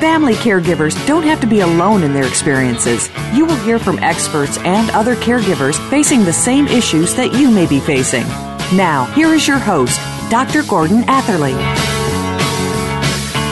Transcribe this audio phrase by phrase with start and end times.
[0.00, 3.08] Family caregivers don't have to be alone in their experiences.
[3.32, 7.64] You will hear from experts and other caregivers facing the same issues that you may
[7.64, 8.26] be facing.
[8.76, 10.64] Now, here is your host, Dr.
[10.64, 11.54] Gordon Atherley.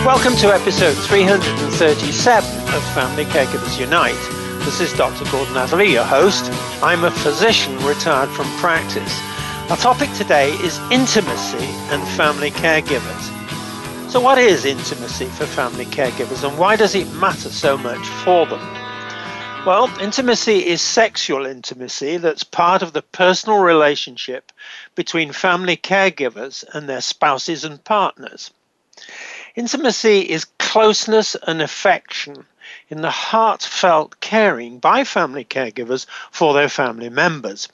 [0.04, 4.18] Welcome to episode 337 of Family Caregivers Unite.
[4.64, 5.24] This is Dr.
[5.30, 6.50] Gordon Atherley, your host.
[6.82, 9.16] I'm a physician retired from practice.
[9.70, 13.41] Our topic today is intimacy and family caregivers.
[14.12, 18.44] So, what is intimacy for family caregivers and why does it matter so much for
[18.44, 18.60] them?
[19.64, 24.52] Well, intimacy is sexual intimacy that's part of the personal relationship
[24.96, 28.50] between family caregivers and their spouses and partners.
[29.56, 32.44] Intimacy is closeness and affection
[32.90, 37.66] in the heartfelt caring by family caregivers for their family members.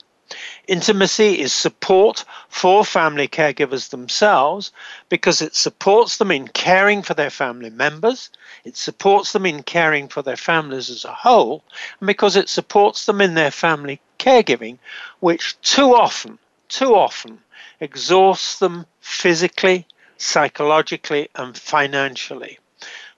[0.69, 4.71] Intimacy is support for family caregivers themselves
[5.09, 8.29] because it supports them in caring for their family members,
[8.63, 11.63] it supports them in caring for their families as a whole,
[11.99, 14.77] and because it supports them in their family caregiving,
[15.21, 17.39] which too often, too often
[17.79, 22.59] exhausts them physically, psychologically, and financially.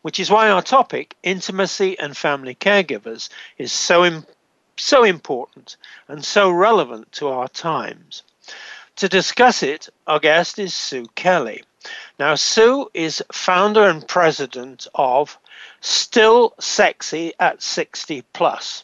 [0.03, 4.37] Which is why our topic, intimacy and family caregivers, is so important
[4.77, 8.23] so important and so relevant to our times.
[8.97, 11.63] To discuss it, our guest is Sue Kelly.
[12.19, 15.37] Now, Sue is founder and president of
[15.79, 18.83] Still Sexy at 60 Plus.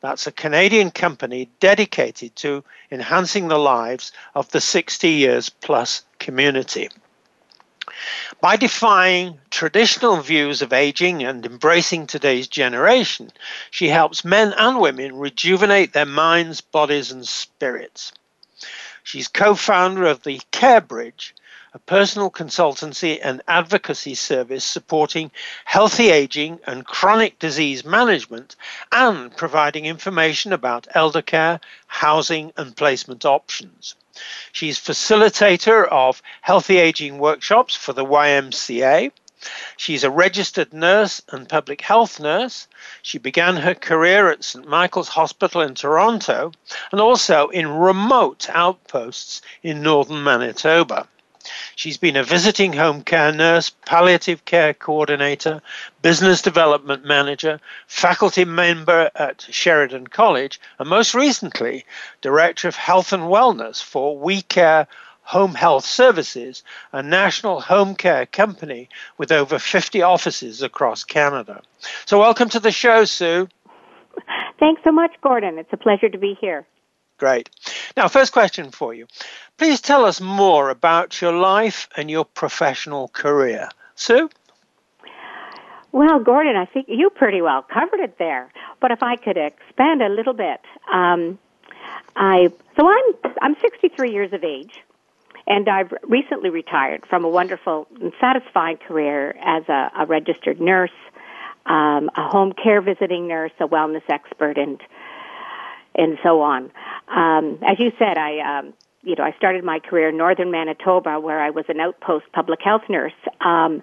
[0.00, 6.88] That's a Canadian company dedicated to enhancing the lives of the 60 years plus community.
[8.40, 13.32] By defying traditional views of aging and embracing today's generation,
[13.70, 18.12] she helps men and women rejuvenate their minds, bodies, and spirits.
[19.02, 21.34] She's co founder of the Care Bridge,
[21.78, 25.30] a personal consultancy and advocacy service supporting
[25.64, 28.56] healthy aging and chronic disease management
[28.90, 33.94] and providing information about elder care, housing, and placement options.
[34.50, 39.12] She's facilitator of healthy aging workshops for the YMCA.
[39.76, 42.66] She's a registered nurse and public health nurse.
[43.02, 44.66] She began her career at St.
[44.66, 46.50] Michael's Hospital in Toronto
[46.90, 51.06] and also in remote outposts in northern Manitoba.
[51.76, 55.62] She's been a visiting home care nurse, palliative care coordinator,
[56.02, 61.84] business development manager, faculty member at Sheridan College, and most recently,
[62.20, 64.86] director of health and wellness for We Care
[65.22, 68.88] Home Health Services, a national home care company
[69.18, 71.60] with over 50 offices across Canada.
[72.06, 73.48] So, welcome to the show, Sue.
[74.58, 75.58] Thanks so much, Gordon.
[75.58, 76.66] It's a pleasure to be here.
[77.18, 77.50] Great.
[77.96, 79.06] Now, first question for you.
[79.56, 83.68] Please tell us more about your life and your professional career.
[83.96, 84.30] Sue?
[85.90, 88.52] Well, Gordon, I think you pretty well covered it there.
[88.80, 90.60] But if I could expand a little bit,
[90.92, 91.38] um,
[92.14, 94.80] I so I'm I'm 63 years of age,
[95.46, 100.92] and I've recently retired from a wonderful and satisfying career as a, a registered nurse,
[101.66, 104.80] um, a home care visiting nurse, a wellness expert, and
[105.98, 106.70] and so on.
[107.08, 108.72] Um, as you said, I um,
[109.02, 112.60] you know, I started my career in northern Manitoba where I was an outpost public
[112.62, 113.12] health nurse.
[113.40, 113.82] Um,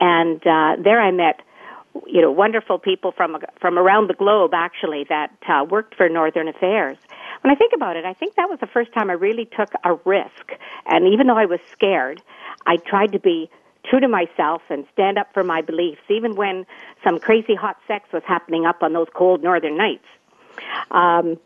[0.00, 1.40] and uh, there I met,
[2.06, 6.48] you know, wonderful people from from around the globe actually that uh, worked for Northern
[6.48, 6.98] Affairs.
[7.42, 9.70] When I think about it, I think that was the first time I really took
[9.84, 10.52] a risk.
[10.86, 12.20] And even though I was scared,
[12.66, 13.48] I tried to be
[13.88, 16.66] true to myself and stand up for my beliefs, even when
[17.04, 20.04] some crazy hot sex was happening up on those cold northern nights.
[20.90, 21.38] Um,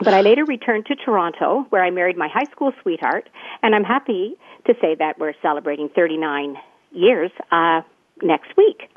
[0.00, 3.28] but I later returned to Toronto, where I married my high school sweetheart,
[3.62, 4.36] and I'm happy
[4.66, 6.56] to say that we're celebrating 39
[6.92, 7.82] years uh,
[8.22, 8.90] next week.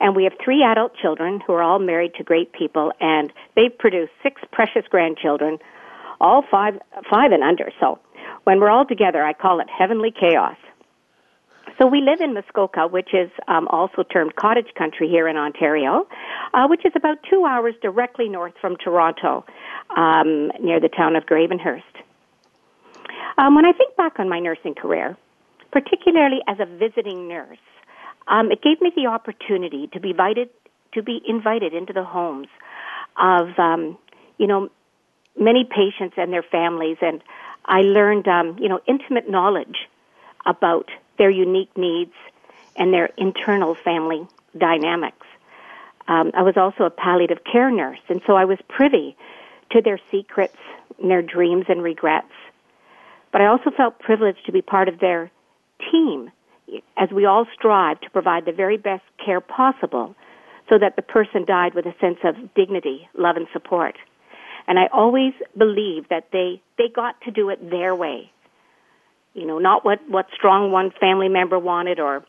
[0.00, 3.76] And we have three adult children who are all married to great people, and they've
[3.76, 5.58] produced six precious grandchildren,
[6.20, 6.74] all five,
[7.10, 7.70] five and under.
[7.80, 7.98] So
[8.44, 10.56] when we're all together, I call it heavenly chaos.
[11.82, 16.06] So we live in Muskoka, which is um, also termed cottage country here in Ontario,
[16.54, 19.44] uh, which is about two hours directly north from Toronto,
[19.96, 21.82] um, near the town of Gravenhurst.
[23.36, 25.16] Um, when I think back on my nursing career,
[25.72, 27.58] particularly as a visiting nurse,
[28.28, 30.50] um, it gave me the opportunity to be invited
[30.94, 32.46] to be invited into the homes
[33.20, 33.98] of um,
[34.38, 34.68] you know
[35.36, 37.24] many patients and their families, and
[37.64, 39.88] I learned um, you know intimate knowledge
[40.46, 40.88] about
[41.18, 42.12] their unique needs
[42.76, 44.26] and their internal family
[44.56, 45.26] dynamics.
[46.08, 49.16] Um, I was also a palliative care nurse, and so I was privy
[49.70, 50.56] to their secrets,
[51.00, 52.32] and their dreams and regrets.
[53.32, 55.30] But I also felt privileged to be part of their
[55.90, 56.30] team
[56.96, 60.14] as we all strive to provide the very best care possible
[60.68, 63.96] so that the person died with a sense of dignity, love, and support.
[64.66, 68.30] And I always believed that they, they got to do it their way.
[69.34, 72.24] You know, not what, what strong one family member wanted or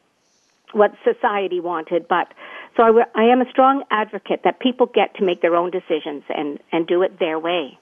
[0.71, 2.33] what society wanted, but
[2.75, 6.59] so I, am a strong advocate that people get to make their own decisions and,
[6.71, 7.77] and do it their way.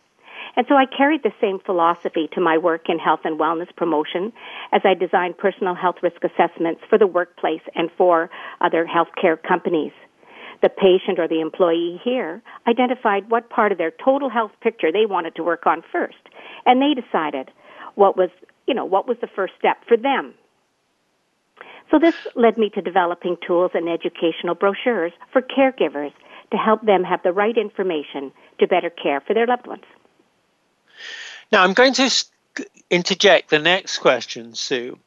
[0.56, 4.34] And so I carried the same philosophy to my work in health and wellness promotion
[4.74, 8.30] as I designed personal health risk assessments for the workplace and for
[8.60, 9.94] other healthcare companies.
[10.62, 15.06] The patient or the employee here identified what part of their total health picture they
[15.06, 16.20] wanted to work on first,
[16.66, 17.50] and they decided
[17.96, 18.30] what was,
[18.68, 20.34] you know, what was the first step for them.
[21.90, 26.14] So this led me to developing tools and educational brochures for caregivers
[26.52, 29.84] to help them have the right information to better care for their loved ones.
[31.52, 32.10] Now, I'm going to
[32.90, 34.98] interject the next question, Sue,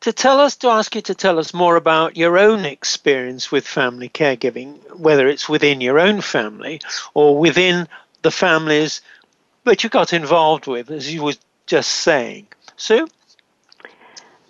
[0.00, 3.66] to tell us, to ask you to tell us more about your own experience with
[3.66, 6.80] family caregiving, whether it's within your own family
[7.14, 7.86] or within
[8.22, 9.00] the families
[9.64, 11.34] that you got involved with, as you were
[11.66, 12.46] just saying.
[12.80, 13.06] Sue?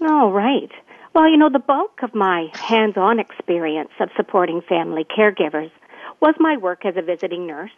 [0.00, 0.70] Oh, right.
[1.14, 5.70] Well, you know, the bulk of my hands on experience of supporting family caregivers
[6.20, 7.70] was my work as a visiting nurse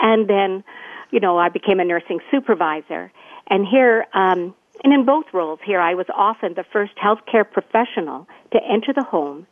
[0.00, 0.64] and then
[1.10, 3.12] you know, I became a nursing supervisor.
[3.48, 4.54] And here, um,
[4.84, 9.02] and in both roles here, I was often the first healthcare professional to enter the
[9.02, 9.46] home,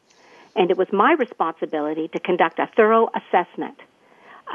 [0.56, 3.78] and it was my responsibility to conduct a thorough assessment,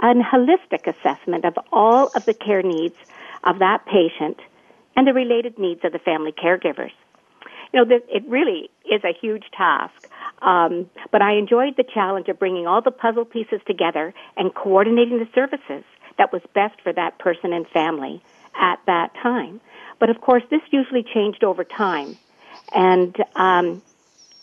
[0.02, 2.96] a holistic assessment of all of the care needs
[3.44, 4.40] of that patient
[4.96, 6.92] and the related needs of the family caregivers.
[7.74, 10.08] You know, it really is a huge task.
[10.42, 15.20] Um, but I enjoyed the challenge of bringing all the puzzle pieces together and coordinating
[15.20, 15.84] the services
[16.18, 18.22] that was best for that person and family
[18.60, 19.60] at that time.
[20.00, 22.18] But of course, this usually changed over time,
[22.74, 23.82] and um,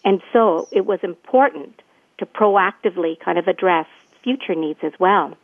[0.04, 1.82] and so it was important
[2.18, 3.86] to proactively kind of address
[4.22, 5.36] future needs as well.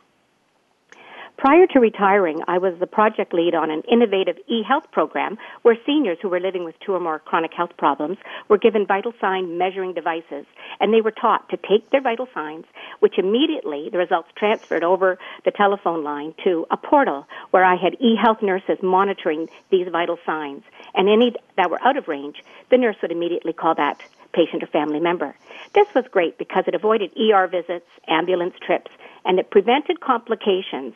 [1.37, 6.17] Prior to retiring, I was the project lead on an innovative e-health program where seniors
[6.19, 8.17] who were living with two or more chronic health problems
[8.49, 10.47] were given vital sign measuring devices
[10.79, 12.65] and they were taught to take their vital signs,
[13.01, 17.97] which immediately the results transferred over the telephone line to a portal where I had
[17.99, 20.63] e-health nurses monitoring these vital signs
[20.95, 24.01] and any that were out of range, the nurse would immediately call that
[24.33, 25.35] patient or family member.
[25.75, 28.89] This was great because it avoided ER visits, ambulance trips,
[29.23, 30.95] and it prevented complications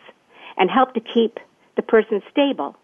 [0.58, 1.40] and helped to keep
[1.76, 2.76] the person stable.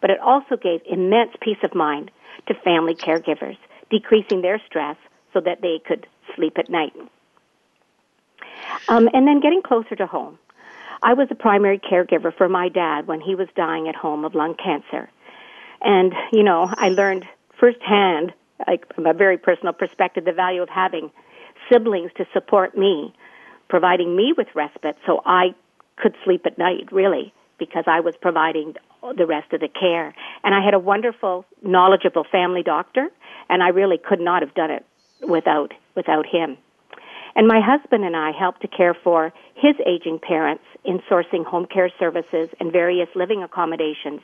[0.00, 2.10] But it also gave immense peace of mind
[2.48, 3.56] to family caregivers,
[3.90, 4.96] decreasing their stress
[5.32, 6.92] so that they could sleep at night.
[8.88, 10.38] Um, and then getting closer to home.
[11.02, 14.34] I was a primary caregiver for my dad when he was dying at home of
[14.34, 15.10] lung cancer.
[15.82, 17.26] And, you know, I learned
[17.60, 18.32] firsthand,
[18.66, 21.10] like from a very personal perspective, the value of having
[21.70, 23.14] siblings to support me,
[23.68, 25.54] providing me with respite so I
[25.96, 28.74] could sleep at night, really, because I was providing
[29.16, 30.14] the rest of the care.
[30.42, 33.08] And I had a wonderful, knowledgeable family doctor,
[33.48, 34.84] and I really could not have done it
[35.26, 36.58] without without him.
[37.36, 41.66] And my husband and I helped to care for his aging parents in sourcing home
[41.66, 44.20] care services and various living accommodations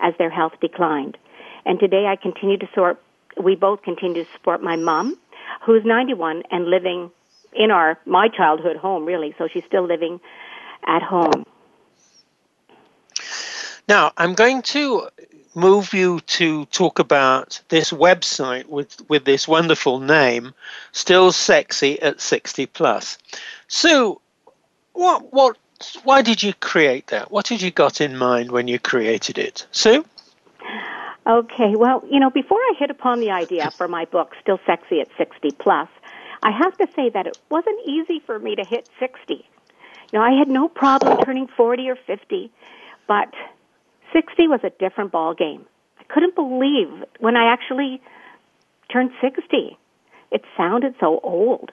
[0.00, 1.18] as their health declined.
[1.66, 3.00] And today I continue to sort
[3.42, 5.18] we both continue to support my mom,
[5.66, 7.10] who's 91 and living
[7.52, 10.20] in our my childhood home really, so she's still living
[10.86, 11.44] at home.
[13.88, 15.08] Now, I'm going to
[15.54, 20.52] move you to talk about this website with, with this wonderful name,
[20.92, 23.18] Still Sexy at 60 Plus.
[23.68, 24.20] Sue,
[24.92, 25.56] what, what,
[26.02, 27.30] why did you create that?
[27.30, 29.66] What did you got in mind when you created it?
[29.70, 30.04] Sue?
[31.26, 35.00] Okay, well, you know, before I hit upon the idea for my book, Still Sexy
[35.00, 35.88] at 60 Plus,
[36.42, 39.46] I have to say that it wasn't easy for me to hit 60.
[40.12, 42.50] Now, I had no problem turning 40 or 50,
[43.08, 43.32] but
[44.12, 45.66] 60 was a different ball game.
[45.98, 48.00] I couldn't believe when I actually
[48.92, 49.76] turned 60.
[50.30, 51.70] it sounded so old,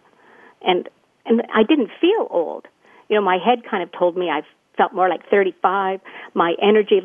[0.61, 0.87] and
[1.25, 2.67] and I didn't feel old.
[3.09, 4.41] You know, my head kind of told me I
[4.77, 5.99] felt more like 35.
[6.33, 7.01] My energy,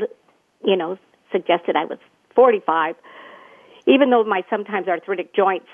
[0.65, 0.99] you know,
[1.33, 1.99] suggested I was
[2.35, 2.95] 45.
[3.87, 5.69] Even though my sometimes arthritic joints,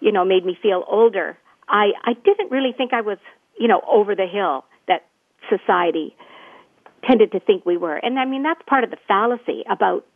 [0.00, 1.38] you know, made me feel older,
[1.68, 3.18] I I didn't really think I was,
[3.58, 5.06] you know, over the hill that
[5.48, 6.16] society
[7.06, 7.96] tended to think we were.
[7.96, 10.06] And I mean, that's part of the fallacy about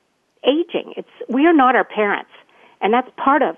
[0.45, 0.95] aging.
[0.97, 2.30] It's we are not our parents,
[2.80, 3.57] and that's part of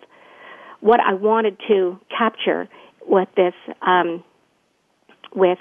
[0.81, 2.69] what I wanted to capture
[3.07, 4.25] with this, um,
[5.35, 5.59] with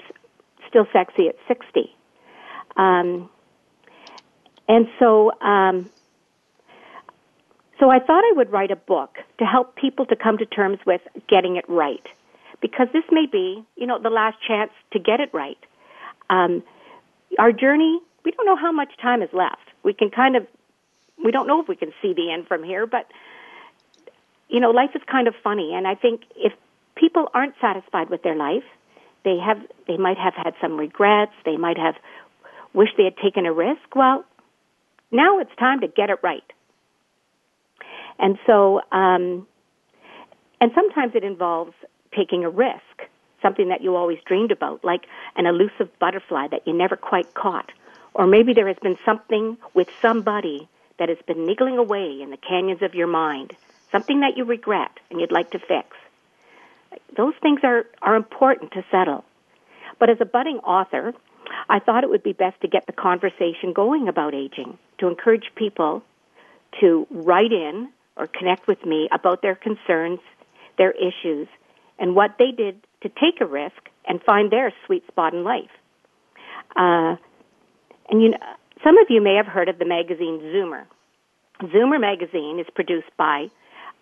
[0.68, 1.94] still sexy at sixty.
[2.76, 3.28] Um,
[4.68, 5.90] and so, um,
[7.80, 10.78] so I thought I would write a book to help people to come to terms
[10.86, 12.06] with getting it right,
[12.60, 15.58] because this may be, you know, the last chance to get it right.
[16.28, 16.62] Um,
[17.38, 19.62] our journey, we don't know how much time is left.
[19.82, 20.46] We can kind of,
[21.22, 23.06] we don't know if we can see the end from here, but,
[24.48, 25.74] you know, life is kind of funny.
[25.74, 26.52] And I think if
[26.96, 28.64] people aren't satisfied with their life,
[29.24, 31.94] they have, they might have had some regrets, they might have
[32.72, 33.94] wished they had taken a risk.
[33.94, 34.24] Well,
[35.10, 36.44] now it's time to get it right.
[38.18, 39.46] And so, um,
[40.60, 41.72] and sometimes it involves
[42.14, 43.08] taking a risk
[43.42, 47.70] something that you always dreamed about, like an elusive butterfly that you never quite caught.
[48.14, 52.36] Or maybe there has been something with somebody that has been niggling away in the
[52.36, 53.52] canyons of your mind,
[53.92, 55.96] something that you regret and you'd like to fix.
[57.16, 59.24] Those things are, are important to settle.
[59.98, 61.14] But as a budding author,
[61.68, 65.52] I thought it would be best to get the conversation going about aging, to encourage
[65.54, 66.02] people
[66.80, 70.20] to write in or connect with me about their concerns,
[70.78, 71.48] their issues,
[72.00, 73.76] and what they did to take a risk
[74.08, 75.70] and find their sweet spot in life.
[76.74, 77.16] Uh,
[78.08, 78.38] and you know,
[78.82, 80.86] some of you may have heard of the magazine Zoomer.
[81.62, 83.48] Zoomer magazine is produced by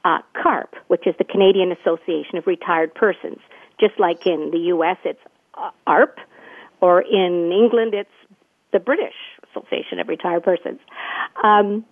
[0.05, 3.39] uh, CARP, which is the Canadian Association of Retired Persons.
[3.81, 5.21] Just like in the U.S., it's
[5.55, 6.19] uh, ARP,
[6.81, 8.11] or in England, it's
[8.73, 9.15] the British
[9.51, 10.79] Association of Retired Persons.
[11.43, 11.85] Um,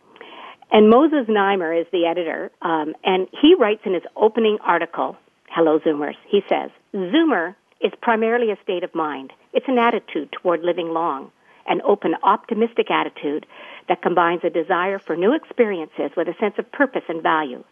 [0.71, 5.17] and Moses Znaimer is the editor, um, and he writes in his opening article
[5.57, 6.17] Hello, Zoomers.
[6.29, 9.33] He says, Zoomer is primarily a state of mind.
[9.55, 11.31] It's an attitude toward living long,
[11.67, 13.47] an open, optimistic attitude
[13.89, 17.65] that combines a desire for new experiences with a sense of purpose and value.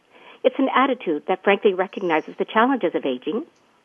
[0.42, 3.44] It's an attitude that frankly recognizes the challenges of aging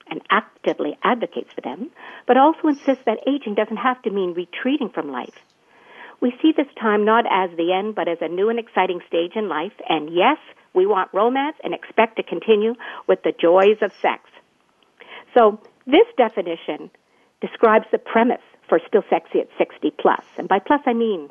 [0.09, 1.91] and actively advocates for them,
[2.25, 5.35] but also insists that aging doesn't have to mean retreating from life.
[6.21, 9.33] We see this time not as the end, but as a new and exciting stage
[9.35, 10.37] in life, and yes,
[10.79, 12.73] we want romance and expect to continue
[13.05, 14.23] with the joys of sex.
[15.33, 16.89] So this definition
[17.41, 20.23] describes the premise for Still Sexy at 60 plus.
[20.37, 21.29] And by plus, I mean,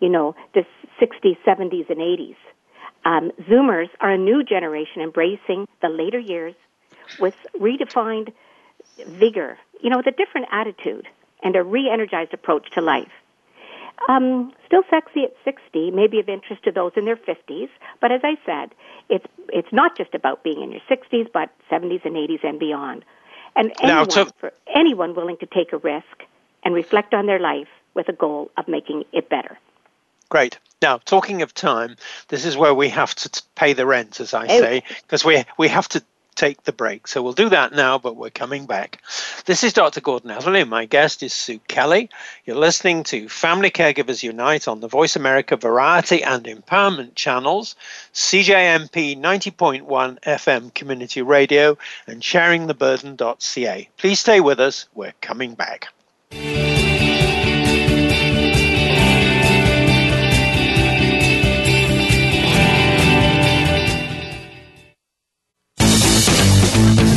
[0.00, 0.64] you know, the
[0.98, 2.36] 60s, 70s, and 80s.
[3.04, 6.54] Um, Zoomers are a new generation embracing the later years
[7.20, 8.32] with redefined
[9.06, 11.06] vigor, you know, with a different attitude
[11.42, 13.12] and a re-energized approach to life.
[14.08, 17.68] Um, still sexy at 60 may be of interest to those in their 50s,
[18.00, 18.74] but as I said,
[19.08, 23.04] it's it's not just about being in your 60s, but 70s and 80s and beyond.
[23.54, 26.24] And anyone, now, for anyone willing to take a risk
[26.64, 29.58] and reflect on their life with a goal of making it better.
[30.30, 30.58] Great.
[30.80, 31.96] Now, talking of time,
[32.28, 35.68] this is where we have to pay the rent, as I say, because we we
[35.68, 36.02] have to
[36.34, 37.06] take the break.
[37.06, 39.02] So we'll do that now, but we're coming back.
[39.46, 40.00] This is Dr.
[40.00, 40.64] Gordon Atherley.
[40.64, 42.10] My guest is Sue Kelly.
[42.44, 47.76] You're listening to Family Caregivers Unite on the Voice America Variety and Empowerment channels,
[48.14, 53.88] CJMP 90.1 FM Community Radio, and sharingtheburden.ca.
[53.96, 54.86] Please stay with us.
[54.94, 55.88] We're coming back.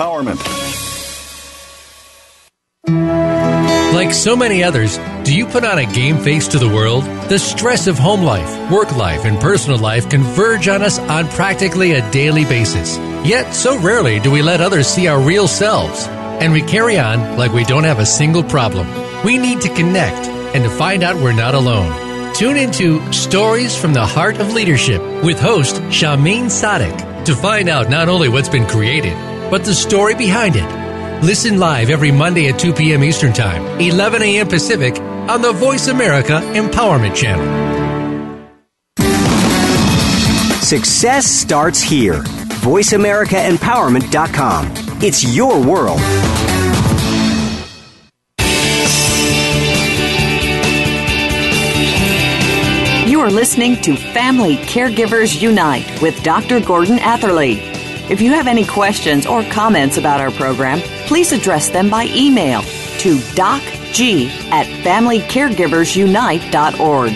[0.00, 0.40] empowerment.
[3.92, 7.04] Like so many others, do you put on a game face to the world?
[7.28, 11.92] The stress of home life, work life, and personal life converge on us on practically
[11.92, 12.96] a daily basis.
[13.26, 16.06] Yet, so rarely do we let others see our real selves.
[16.40, 18.86] and we carry on like we don't have a single problem.
[19.22, 21.92] We need to connect and to find out we're not alone.
[22.34, 27.90] Tune into Stories from the Heart of Leadership with host Shameen Sadik to find out
[27.90, 29.12] not only what's been created,
[29.50, 30.64] but the story behind it.
[31.22, 33.04] Listen live every Monday at 2 p.m.
[33.04, 34.48] Eastern Time, 11 a.m.
[34.48, 37.44] Pacific on the Voice America Empowerment Channel.
[40.62, 42.22] Success starts here.
[42.62, 44.72] VoiceAmericaEmpowerment.com.
[45.02, 46.00] It's your world.
[53.10, 56.60] You are listening to Family Caregivers Unite with Dr.
[56.60, 57.69] Gordon Atherley.
[58.10, 62.62] If you have any questions or comments about our program, please address them by email
[62.62, 67.12] to docg at familycaregiversunite.org.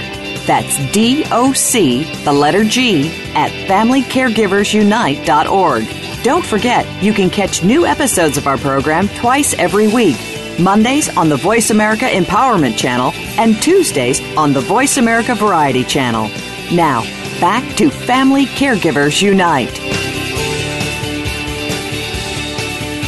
[0.47, 6.23] That's D O C, the letter G, at familycaregiversunite.org.
[6.23, 10.17] Don't forget, you can catch new episodes of our program twice every week.
[10.61, 16.29] Mondays on the Voice America Empowerment Channel and Tuesdays on the Voice America Variety Channel.
[16.73, 17.03] Now,
[17.41, 19.94] back to Family Caregivers Unite.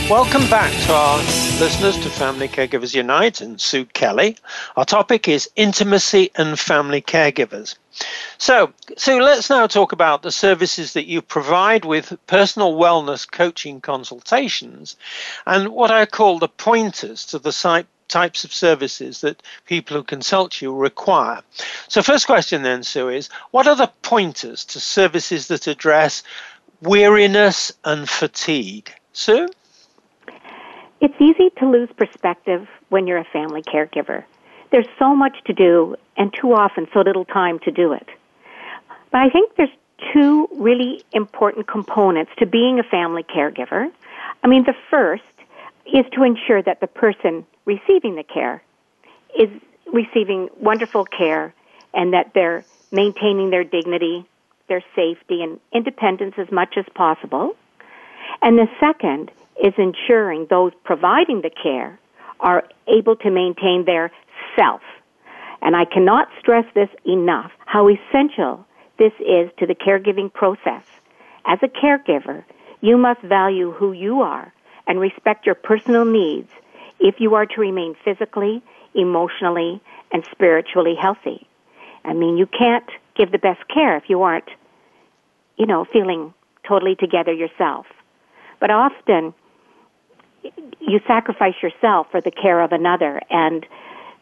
[0.08, 1.18] Welcome back to our
[1.58, 4.36] listeners to Family Caregivers Unite and Sue Kelly.
[4.76, 7.74] Our topic is intimacy and family caregivers.
[8.38, 13.80] So, Sue, let's now talk about the services that you provide with personal wellness coaching
[13.80, 14.96] consultations
[15.44, 20.62] and what I call the pointers to the types of services that people who consult
[20.62, 21.42] you require.
[21.88, 26.22] So, first question then, Sue, is what are the pointers to services that address
[26.80, 28.94] weariness and fatigue?
[29.12, 29.48] Sue?
[31.00, 34.24] It's easy to lose perspective when you're a family caregiver.
[34.70, 38.06] There's so much to do and too often so little time to do it.
[39.12, 39.70] But I think there's
[40.12, 43.90] two really important components to being a family caregiver.
[44.42, 45.22] I mean, the first
[45.86, 48.62] is to ensure that the person receiving the care
[49.38, 49.48] is
[49.92, 51.54] receiving wonderful care
[51.94, 54.26] and that they're maintaining their dignity,
[54.68, 57.54] their safety, and independence as much as possible.
[58.42, 59.30] And the second
[59.62, 61.98] is ensuring those providing the care
[62.40, 64.10] are able to maintain their
[64.56, 64.82] self.
[65.62, 68.66] And I cannot stress this enough how essential
[68.98, 70.84] this is to the caregiving process.
[71.46, 72.44] As a caregiver,
[72.80, 74.52] you must value who you are
[74.86, 76.50] and respect your personal needs
[77.00, 78.62] if you are to remain physically,
[78.94, 79.80] emotionally,
[80.12, 81.46] and spiritually healthy.
[82.04, 84.48] I mean, you can't give the best care if you aren't,
[85.56, 86.32] you know, feeling
[86.66, 87.86] totally together yourself.
[88.60, 89.34] But often,
[90.80, 93.20] you sacrifice yourself for the care of another.
[93.30, 93.66] And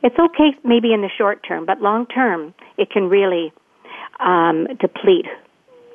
[0.03, 3.53] it's okay maybe in the short term but long term it can really
[4.21, 5.27] um, deplete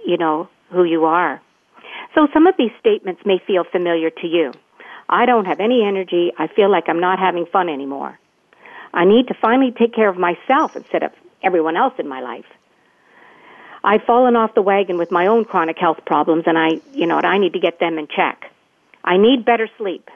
[0.06, 1.42] you know who you are.
[2.15, 4.52] So some of these statements may feel familiar to you.
[5.08, 6.32] I don't have any energy.
[6.38, 8.20] I feel like i'm not having fun anymore.
[8.94, 11.12] I need to finally take care of myself instead of
[11.44, 12.46] everyone else in my life.
[13.84, 17.18] I've fallen off the wagon with my own chronic health problems and i you know
[17.18, 18.52] i need to get them in check.
[19.04, 20.10] I need better sleep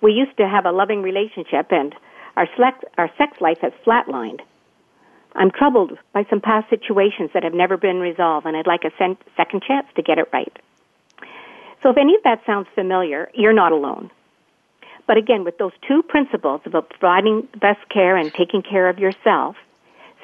[0.00, 1.94] we used to have a loving relationship and
[2.36, 4.40] our, sex, our sex life has flatlined.
[5.34, 8.90] I'm troubled by some past situations that have never been resolved, and I'd like a
[8.98, 10.52] sen- second chance to get it right.
[11.82, 14.10] So, if any of that sounds familiar, you're not alone.
[15.06, 18.98] But again, with those two principles about providing the best care and taking care of
[18.98, 19.56] yourself,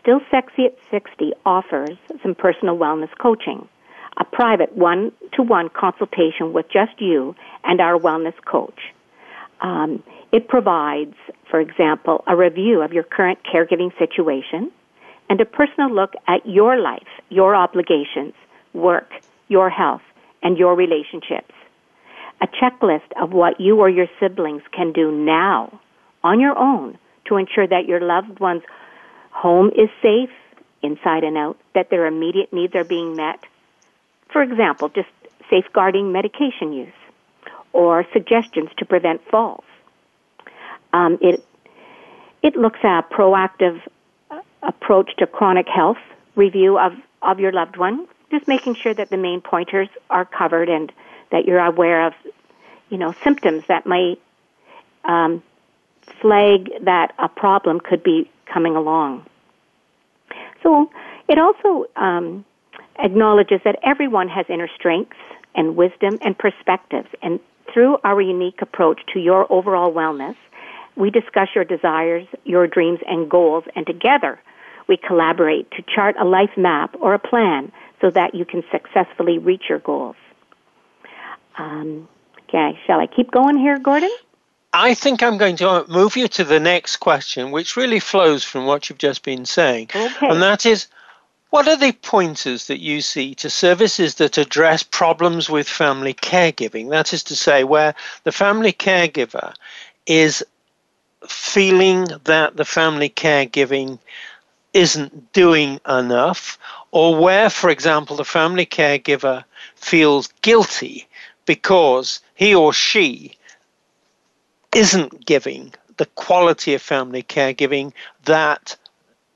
[0.03, 3.69] Still Sexy at 60 offers some personal wellness coaching,
[4.17, 8.93] a private one to one consultation with just you and our wellness coach.
[9.63, 11.15] Um, it provides,
[11.51, 14.73] for example, a review of your current caregiving situation
[15.31, 18.35] and a personal look at your life, your obligations,
[18.75, 19.09] work,
[19.49, 20.03] your health,
[20.43, 21.55] and your relationships.
[22.41, 25.81] A checklist of what you or your siblings can do now
[26.25, 26.99] on your own
[27.29, 28.63] to ensure that your loved one's
[29.31, 30.31] home is safe
[30.83, 33.39] inside and out, that their immediate needs are being met.
[34.33, 35.09] For example, just
[35.49, 36.93] safeguarding medication use
[37.73, 39.65] or suggestions to prevent falls.
[40.93, 41.45] Um, it
[42.43, 43.81] it looks at a proactive
[44.31, 45.99] uh, approach to chronic health
[46.37, 50.69] review of of your loved one, just making sure that the main pointers are covered
[50.69, 50.93] and
[51.31, 52.13] that you're aware of,
[52.91, 54.21] you know, symptoms that might
[55.05, 55.43] um,
[56.21, 59.25] flag that a problem could be coming along.
[60.63, 60.91] So
[61.29, 62.45] it also um,
[62.99, 65.17] acknowledges that everyone has inner strengths
[65.55, 67.39] and wisdom and perspectives, and
[67.73, 70.37] through our unique approach to your overall wellness,
[70.97, 74.41] we discuss your desires, your dreams, and goals, and together
[74.89, 79.39] we collaborate to chart a life map or a plan so that you can successfully
[79.39, 80.17] reach your goals.
[81.57, 82.09] Um,
[82.53, 84.11] Okay, shall I keep going here, Gordon?
[84.75, 88.67] I think I'm going to move you to the next question, which really flows from
[88.67, 89.89] what you've just been saying.
[89.95, 90.29] Okay.
[90.29, 90.87] And that is
[91.53, 96.89] what are the pointers that you see to services that address problems with family caregiving?
[96.89, 99.53] That is to say, where the family caregiver
[100.07, 100.43] is
[101.29, 103.99] feeling that the family caregiving
[104.73, 106.59] isn't doing enough,
[106.91, 109.45] or where, for example, the family caregiver
[109.77, 111.07] feels guilty
[111.45, 113.37] because he or she
[114.75, 117.93] isn't giving the quality of family caregiving
[118.25, 118.75] that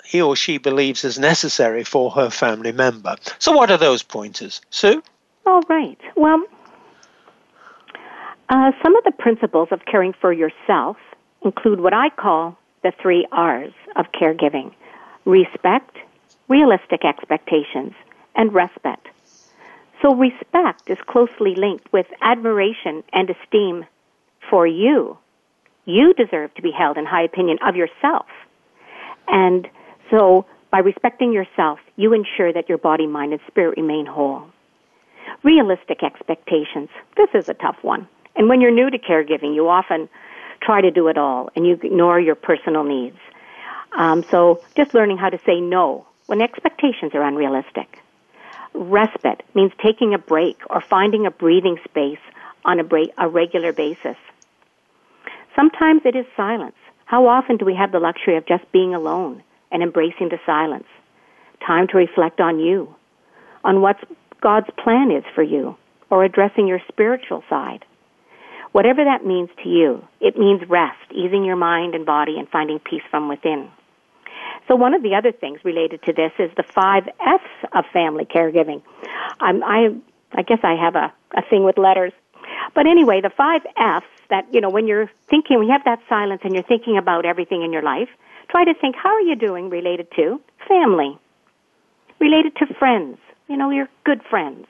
[0.06, 3.16] he or she believes is necessary for her family member.
[3.38, 4.60] So, what are those pointers?
[4.70, 5.02] Sue?
[5.44, 5.98] All right.
[6.16, 6.42] Well,
[8.48, 10.96] uh, some of the principles of caring for yourself
[11.44, 14.72] include what I call the three R's of caregiving
[15.24, 15.96] respect,
[16.48, 17.92] realistic expectations,
[18.36, 19.00] and respite.
[20.02, 23.86] So, respect is closely linked with admiration and esteem
[24.48, 25.18] for you.
[25.84, 28.26] You deserve to be held in high opinion of yourself.
[29.28, 29.68] And
[30.10, 34.44] so, by respecting yourself, you ensure that your body, mind, and spirit remain whole.
[35.42, 36.88] Realistic expectations.
[37.16, 38.08] This is a tough one.
[38.34, 40.08] And when you're new to caregiving, you often
[40.60, 43.18] try to do it all and you ignore your personal needs.
[43.96, 48.02] Um, so, just learning how to say no when expectations are unrealistic.
[48.74, 52.20] Respite means taking a break or finding a breathing space
[52.64, 54.16] on a, break, a regular basis.
[55.54, 56.76] Sometimes it is silence.
[57.06, 60.86] How often do we have the luxury of just being alone and embracing the silence?
[61.66, 62.94] Time to reflect on you,
[63.64, 63.96] on what
[64.40, 65.76] God's plan is for you,
[66.10, 67.84] or addressing your spiritual side.
[68.72, 72.78] Whatever that means to you, it means rest, easing your mind and body, and finding
[72.78, 73.70] peace from within.
[74.68, 78.24] So one of the other things related to this is the five F's of family
[78.24, 78.82] caregiving.
[79.40, 79.96] I,
[80.32, 82.12] I guess I have a, a thing with letters.
[82.74, 86.00] But anyway, the five F's that, you know, when you're thinking, when you have that
[86.08, 88.08] silence and you're thinking about everything in your life,
[88.48, 91.18] try to think, how are you doing related to family?
[92.20, 94.66] Related to friends, you know, your good friends.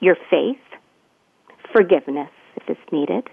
[0.00, 0.60] Your faith,
[1.72, 3.28] forgiveness if it's needed,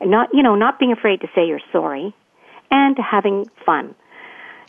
[0.00, 2.14] and not, you know, not being afraid to say you're sorry,
[2.70, 3.94] and having fun.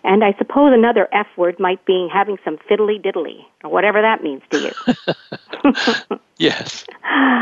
[0.04, 4.22] And I suppose another F word might be having some fiddly diddly, or whatever that
[4.22, 6.18] means to you.
[6.38, 6.86] yes.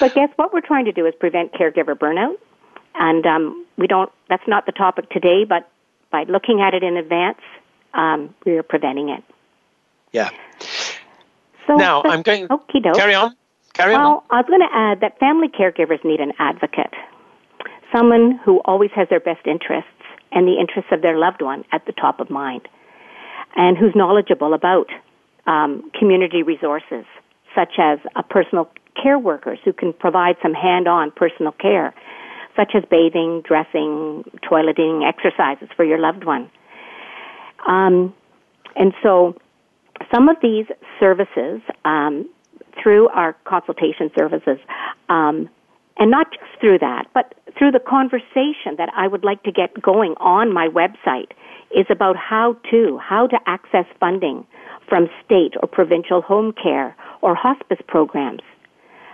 [0.00, 2.36] But guess what we're trying to do is prevent caregiver burnout.
[2.94, 5.68] And um, we don't, that's not the topic today, but
[6.12, 7.40] by looking at it in advance,
[7.94, 9.24] um, we are preventing it.
[10.12, 10.30] Yeah.
[11.66, 12.94] So now, I'm going, okey-doke.
[12.94, 13.34] carry on.
[13.72, 14.38] Carry well, on.
[14.38, 16.92] I was going to add that family caregivers need an advocate,
[17.90, 19.88] someone who always has their best interests
[20.30, 22.68] and the interests of their loved one at the top of mind,
[23.56, 24.88] and who's knowledgeable about
[25.46, 27.04] um, community resources,
[27.54, 28.68] such as a personal
[29.00, 31.94] care workers who can provide some hand-on personal care,
[32.56, 36.50] such as bathing, dressing, toileting, exercises for your loved one.
[37.66, 38.14] Um,
[38.76, 39.36] and so,
[40.12, 40.66] some of these
[40.98, 42.28] services um,
[42.82, 44.58] through our consultation services,
[45.08, 45.48] um,
[45.98, 49.80] and not just through that, but through the conversation that I would like to get
[49.80, 51.32] going on my website
[51.74, 54.46] is about how to, how to access funding
[54.88, 58.42] from state or provincial home care or hospice programs,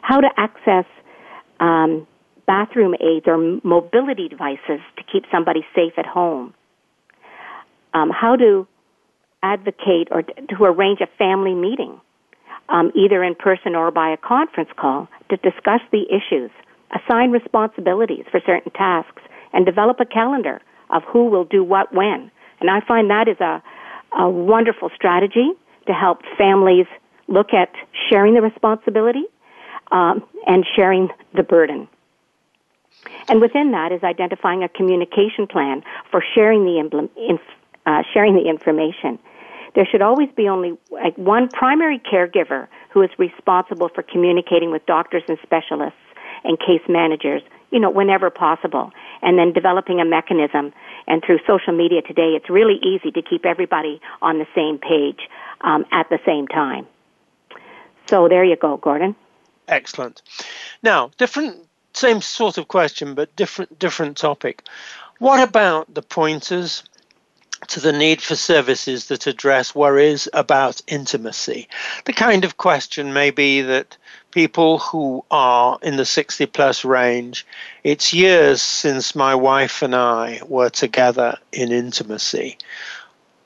[0.03, 0.87] how to access
[1.61, 2.07] um,
[2.49, 6.53] bathroom aids or mobility devices to keep somebody safe at home,
[7.95, 8.67] um, how to
[9.43, 12.01] advocate or to arrange a family meeting,
[12.69, 16.51] um, either in person or by a conference call, to discuss the issues
[16.95, 22.31] assign responsibilities for certain tasks, and develop a calendar of who will do what when.
[22.61, 23.63] And I find that is a,
[24.19, 25.51] a wonderful strategy
[25.87, 26.87] to help families
[27.29, 27.71] look at
[28.09, 29.25] sharing the responsibility
[29.91, 31.89] um, and sharing the burden.
[33.29, 36.79] And within that is identifying a communication plan for sharing the,
[37.17, 37.41] inf-
[37.87, 39.19] uh, sharing the information.
[39.75, 44.85] There should always be only like one primary caregiver who is responsible for communicating with
[44.87, 45.99] doctors and specialists
[46.45, 48.91] and case managers, you know, whenever possible.
[49.23, 50.73] And then developing a mechanism.
[51.07, 55.29] And through social media today, it's really easy to keep everybody on the same page
[55.61, 56.87] um, at the same time.
[58.07, 59.15] So there you go, Gordon.
[59.69, 60.23] Excellent.
[60.83, 61.68] Now, different,
[61.99, 64.63] same sort of question, but different, different topic.
[65.19, 66.85] What about the pointers
[67.67, 71.69] to the need for services that address worries about intimacy?
[72.05, 73.97] The kind of question may be that
[74.31, 77.45] people who are in the 60 plus range,
[77.83, 82.59] it's years since my wife and I were together in intimacy.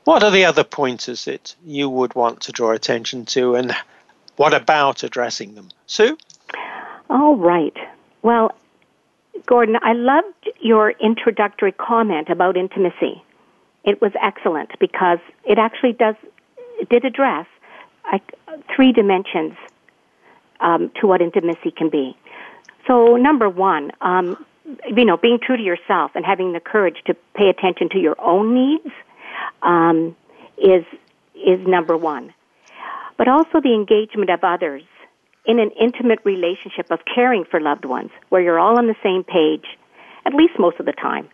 [0.04, 3.74] What are the other pointers that you would want to draw attention to, and
[4.36, 5.68] what about addressing them?
[5.86, 6.18] Sue?
[7.08, 7.76] All right.
[8.22, 8.52] Well,
[9.46, 13.22] Gordon, I loved your introductory comment about intimacy.
[13.84, 16.14] It was excellent because it actually does
[16.80, 17.46] it did address
[18.74, 19.54] three dimensions
[20.60, 22.16] um, to what intimacy can be.
[22.86, 24.44] So, number one, um,
[24.86, 28.20] you know, being true to yourself and having the courage to pay attention to your
[28.20, 28.94] own needs
[29.62, 30.16] um,
[30.58, 30.84] is
[31.34, 32.32] is number one.
[33.18, 34.82] But also the engagement of others
[35.46, 39.24] in an intimate relationship of caring for loved ones, where you're all on the same
[39.24, 39.66] page,
[40.24, 41.28] at least most of the time.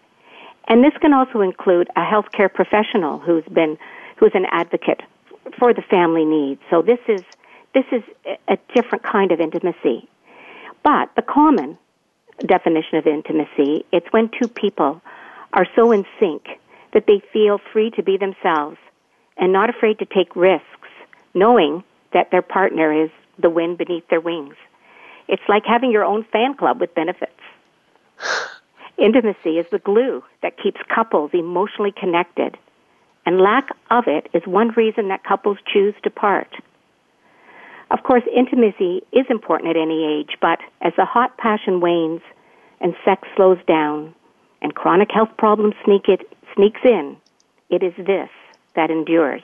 [0.67, 3.79] And this can also include a healthcare professional who's been
[4.17, 5.01] who's an advocate
[5.59, 6.61] for the family needs.
[6.71, 7.23] So this is
[7.75, 8.03] this is
[8.49, 10.09] a different kind of intimacy.
[10.83, 11.79] But the common
[12.45, 15.03] definition of intimacy, it's when two people
[15.53, 16.47] are so in sync
[16.93, 18.79] that they feel free to be themselves
[19.37, 20.89] and not afraid to take risks,
[21.35, 24.55] knowing that their partner is the wind beneath their wings.
[25.29, 27.33] It's like having your own fan club with benefits.
[28.99, 32.57] Intimacy is the glue that keeps couples emotionally connected,
[33.25, 36.49] and lack of it is one reason that couples choose to part.
[37.91, 42.21] Of course, intimacy is important at any age, but as the hot passion wanes
[42.81, 44.15] and sex slows down
[44.61, 46.21] and chronic health problems sneak it,
[46.55, 47.17] sneaks in,
[47.71, 48.31] it is this
[48.75, 49.43] that endures.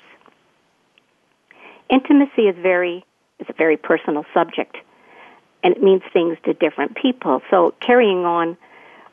[1.89, 3.05] Intimacy is very
[3.45, 4.77] is a very personal subject
[5.63, 7.41] and it means things to different people.
[7.51, 8.57] So carrying on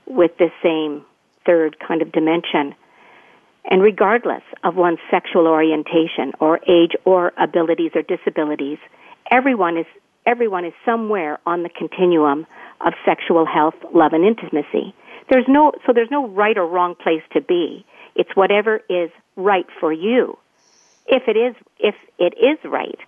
[0.05, 1.05] with this same
[1.45, 2.75] third kind of dimension
[3.65, 8.79] and regardless of one's sexual orientation or age or abilities or disabilities,
[9.29, 9.85] everyone is
[10.25, 12.45] everyone is somewhere on the continuum
[12.85, 14.93] of sexual health, love and intimacy.
[15.29, 17.85] There's no so there's no right or wrong place to be.
[18.15, 20.37] It's whatever is right for you.
[21.07, 22.99] If it is if it is right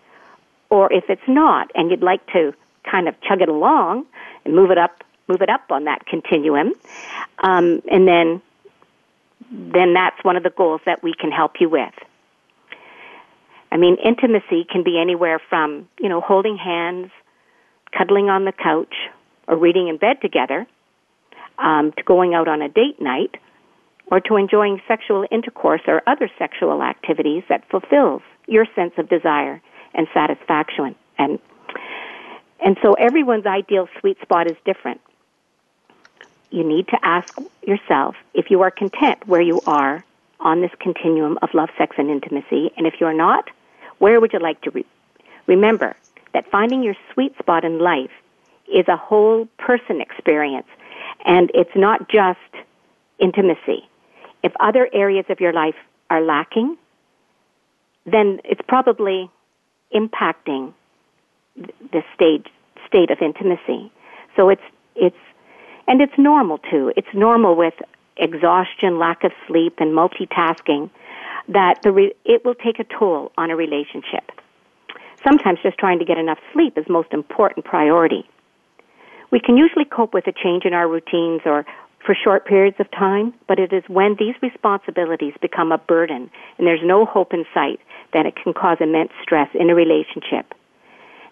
[0.73, 2.51] or if it's not and you'd like to
[2.89, 4.05] kind of chug it along
[4.43, 6.73] and move it up move it up on that continuum
[7.43, 8.41] um, and then
[9.51, 11.93] then that's one of the goals that we can help you with.
[13.71, 17.11] I mean, intimacy can be anywhere from, you know, holding hands,
[17.95, 18.95] cuddling on the couch,
[19.47, 20.65] or reading in bed together,
[21.59, 23.35] um, to going out on a date night,
[24.07, 29.61] or to enjoying sexual intercourse or other sexual activities that fulfills your sense of desire
[29.93, 30.95] and satisfaction.
[31.17, 31.39] And
[32.63, 35.01] and so everyone's ideal sweet spot is different
[36.53, 40.05] you need to ask yourself if you are content where you are
[40.39, 42.71] on this continuum of love, sex, and intimacy.
[42.77, 43.49] And if you're not,
[43.97, 44.85] where would you like to be?
[45.47, 45.95] Remember
[46.33, 48.11] that finding your sweet spot in life
[48.71, 50.67] is a whole person experience,
[51.25, 52.39] and it's not just
[53.17, 53.89] intimacy.
[54.43, 55.75] If other areas of your life
[56.11, 56.77] are lacking,
[58.05, 59.31] then it's probably
[59.93, 60.73] impacting
[61.55, 62.47] the stage
[62.87, 63.91] state of intimacy.
[64.35, 64.61] So it's
[64.95, 65.17] it's
[65.87, 66.93] and it's normal too.
[66.95, 67.73] It's normal with
[68.17, 70.89] exhaustion, lack of sleep, and multitasking
[71.49, 74.31] that the re- it will take a toll on a relationship.
[75.23, 78.27] Sometimes just trying to get enough sleep is most important priority.
[79.31, 81.65] We can usually cope with a change in our routines or
[82.05, 86.67] for short periods of time, but it is when these responsibilities become a burden and
[86.67, 87.79] there's no hope in sight
[88.13, 90.53] that it can cause immense stress in a relationship.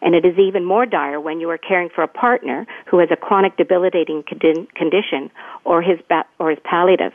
[0.01, 3.09] And it is even more dire when you are caring for a partner who has
[3.11, 5.29] a chronic debilitating condition
[5.63, 7.13] or his, ba- or his palliative.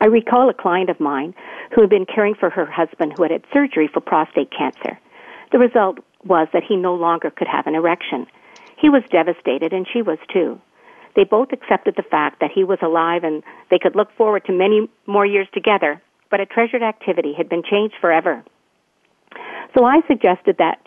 [0.00, 1.34] I recall a client of mine
[1.74, 4.98] who had been caring for her husband who had had surgery for prostate cancer.
[5.52, 8.26] The result was that he no longer could have an erection.
[8.76, 10.60] He was devastated and she was too.
[11.16, 14.52] They both accepted the fact that he was alive and they could look forward to
[14.52, 16.00] many more years together,
[16.30, 18.44] but a treasured activity had been changed forever.
[19.76, 20.78] So I suggested that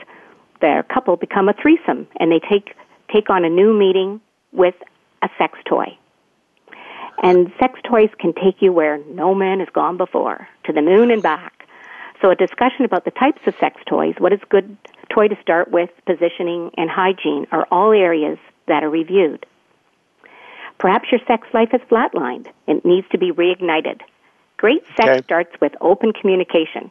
[0.61, 2.75] their couple become a threesome and they take
[3.13, 4.75] take on a new meeting with
[5.23, 5.97] a sex toy.
[7.23, 11.11] And sex toys can take you where no man has gone before, to the moon
[11.11, 11.67] and back.
[12.21, 14.77] So a discussion about the types of sex toys, what is good
[15.09, 18.37] toy to start with, positioning, and hygiene are all areas
[18.67, 19.45] that are reviewed.
[20.79, 24.01] Perhaps your sex life is flatlined and needs to be reignited.
[24.57, 25.21] Great sex okay.
[25.21, 26.89] starts with open communication.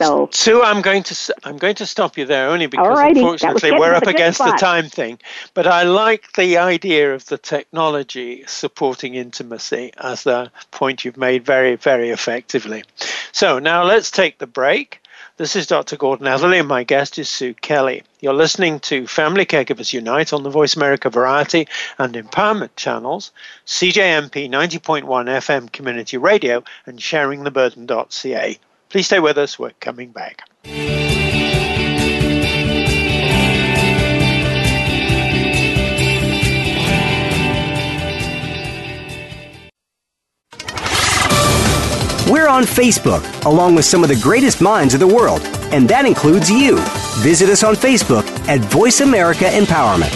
[0.00, 3.16] So, Sue, I'm going to I'm going to stop you there only because Alrighty.
[3.16, 4.52] unfortunately we're up against spot.
[4.52, 5.20] the time thing.
[5.54, 11.44] But I like the idea of the technology supporting intimacy as the point you've made
[11.44, 12.82] very very effectively.
[13.30, 15.00] So now let's take the break.
[15.36, 15.96] This is Dr.
[15.96, 18.04] Gordon Atherley, and my guest is Sue Kelly.
[18.20, 21.66] You're listening to Family Caregivers Unite on the Voice America Variety
[21.98, 23.32] and Empowerment channels,
[23.66, 28.58] CJMP 90.1 FM Community Radio, and sharingtheburden.ca.
[28.90, 29.58] Please stay with us.
[29.58, 30.48] We're coming back.
[42.54, 46.48] On Facebook, along with some of the greatest minds of the world, and that includes
[46.48, 46.78] you.
[47.18, 50.14] Visit us on Facebook at Voice America Empowerment.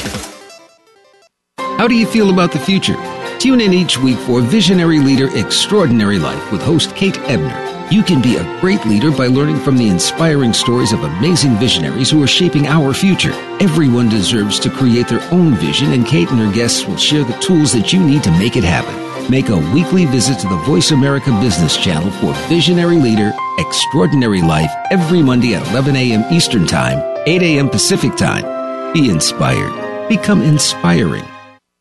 [1.57, 2.97] How do you feel about the future?
[3.41, 7.89] Tune in each week for Visionary Leader Extraordinary Life with host Kate Ebner.
[7.91, 12.11] You can be a great leader by learning from the inspiring stories of amazing visionaries
[12.11, 13.33] who are shaping our future.
[13.61, 17.39] Everyone deserves to create their own vision, and Kate and her guests will share the
[17.39, 19.08] tools that you need to make it happen.
[19.31, 24.71] Make a weekly visit to the Voice America Business Channel for Visionary Leader Extraordinary Life
[24.91, 26.25] every Monday at 11 a.m.
[26.33, 27.69] Eastern Time, 8 a.m.
[27.69, 28.95] Pacific Time.
[28.95, 30.09] Be inspired.
[30.09, 31.25] Become inspiring.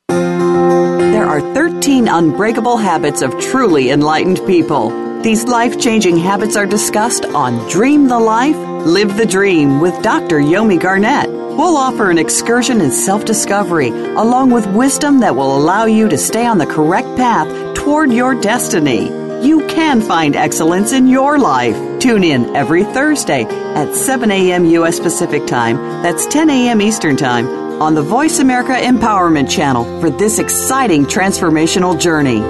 [0.09, 4.89] There are 13 unbreakable habits of truly enlightened people.
[5.21, 10.39] These life changing habits are discussed on Dream the Life, Live the Dream with Dr.
[10.39, 11.29] Yomi Garnett.
[11.29, 16.17] We'll offer an excursion in self discovery, along with wisdom that will allow you to
[16.17, 19.07] stay on the correct path toward your destiny.
[19.45, 21.75] You can find excellence in your life.
[21.99, 24.65] Tune in every Thursday at 7 a.m.
[24.65, 24.99] U.S.
[24.99, 25.77] Pacific Time.
[26.01, 26.81] That's 10 a.m.
[26.81, 27.47] Eastern Time
[27.81, 32.41] on the Voice America Empowerment Channel for this exciting transformational journey.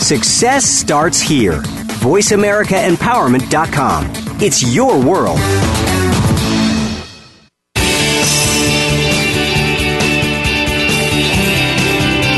[0.00, 1.62] Success starts here.
[2.02, 4.06] VoiceAmericaEmpowerment.com.
[4.40, 5.38] It's your world.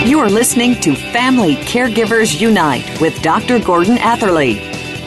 [0.07, 3.59] You are listening to Family Caregivers Unite with Dr.
[3.59, 4.59] Gordon Atherley.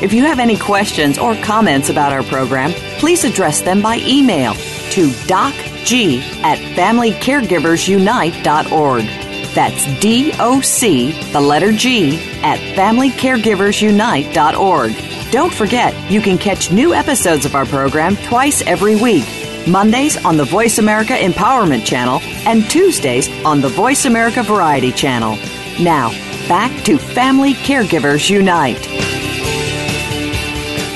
[0.02, 4.54] If you have any questions or comments about our program, please address them by email
[4.54, 9.27] to docg at familycaregiversunite.org.
[9.58, 15.32] That's DOC, the letter G, at FamilyCaregiversUnite.org.
[15.32, 19.26] Don't forget, you can catch new episodes of our program twice every week.
[19.68, 25.36] Mondays on the Voice America Empowerment Channel and Tuesdays on the Voice America Variety Channel.
[25.84, 26.12] Now,
[26.48, 28.88] back to Family Caregivers Unite.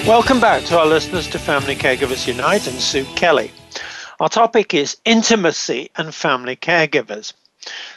[0.07, 3.49] Welcome back to our listeners to Family Caregivers Unite and Sue Kelly.
[4.19, 7.33] Our topic is intimacy and family caregivers.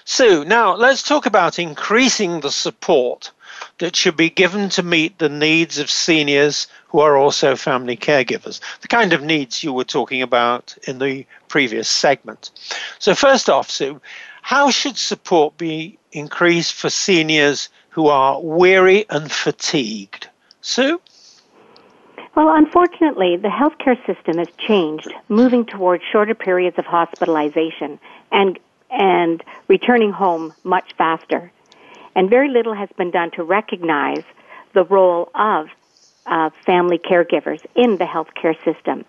[0.05, 3.31] So, now let's talk about increasing the support
[3.79, 8.61] that should be given to meet the needs of seniors who are also family caregivers,
[8.81, 12.51] the kind of needs you were talking about in the previous segment.
[12.99, 14.01] So, first off, Sue,
[14.43, 20.29] how should support be increased for seniors who are weary and fatigued?
[20.61, 21.01] Sue?
[22.35, 27.99] Well, unfortunately, the healthcare system has changed, moving towards shorter periods of hospitalization
[28.33, 28.59] and
[28.95, 31.51] and returning home much faster.
[32.15, 34.23] And very little has been done to recognize
[34.73, 35.67] the role of
[36.27, 39.05] uh, family caregivers in the healthcare system.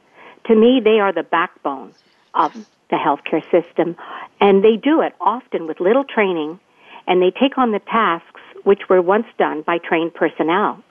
[0.47, 1.93] To me, they are the backbone
[2.33, 2.53] of
[2.89, 3.95] the healthcare system,
[4.41, 6.59] and they do it often with little training,
[7.07, 10.83] and they take on the tasks which were once done by trained personnel.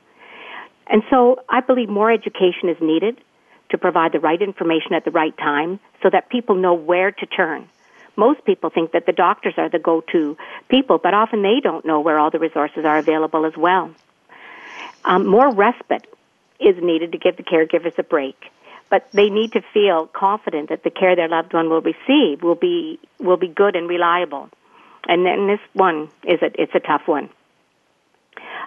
[0.87, 3.21] And so I believe more education is needed
[3.71, 7.27] to provide the right information at the right time so that people know where to
[7.27, 7.69] turn
[8.17, 10.37] most people think that the doctors are the go-to
[10.69, 13.91] people, but often they don't know where all the resources are available as well.
[15.05, 16.07] Um, more respite
[16.61, 18.37] is needed to give the caregivers a break,
[18.89, 22.55] but they need to feel confident that the care their loved one will receive will
[22.55, 24.49] be will be good and reliable.
[25.07, 27.29] And then this one is a, it's a tough one.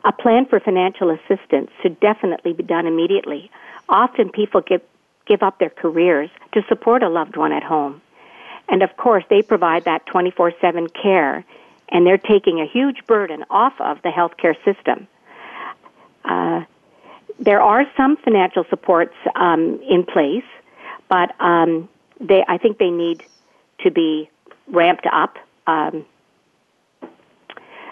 [0.04, 3.50] A plan for financial assistance should definitely be done immediately.
[3.90, 4.82] Often people give
[5.26, 8.02] give up their careers to support a loved one at home.
[8.70, 11.46] And of course, they provide that 24 7 care,
[11.90, 15.08] and they're taking a huge burden off of the healthcare system.
[16.26, 16.64] Uh,
[17.40, 20.44] there are some financial supports um, in place,
[21.08, 21.88] but um,
[22.20, 23.24] they, I think they need
[23.80, 24.30] to be
[24.68, 25.38] ramped up.
[25.68, 26.06] Um,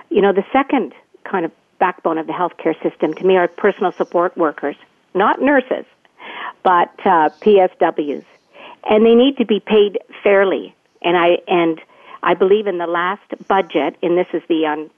[0.09, 3.91] you know, the second kind of backbone of the healthcare system to me are personal
[3.91, 4.75] support workers,
[5.13, 5.85] not nurses,
[6.63, 8.25] but uh, PSWs
[8.85, 10.75] and they need to be paid fairly.
[11.01, 11.79] And I and
[12.23, 14.89] I believe in the last budget, and this is the um,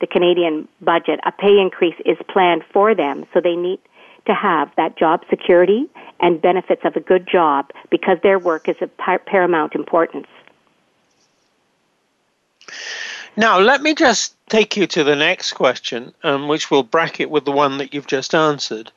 [0.00, 3.80] the Canadian budget, a pay increase is planned for them, so they need
[4.26, 5.88] to have that job security
[6.20, 8.90] and benefits of a good job because their work is of
[9.26, 10.26] paramount importance.
[13.36, 17.44] Now, let me just take you to the next question, um, which will bracket with
[17.44, 18.90] the one that you've just answered.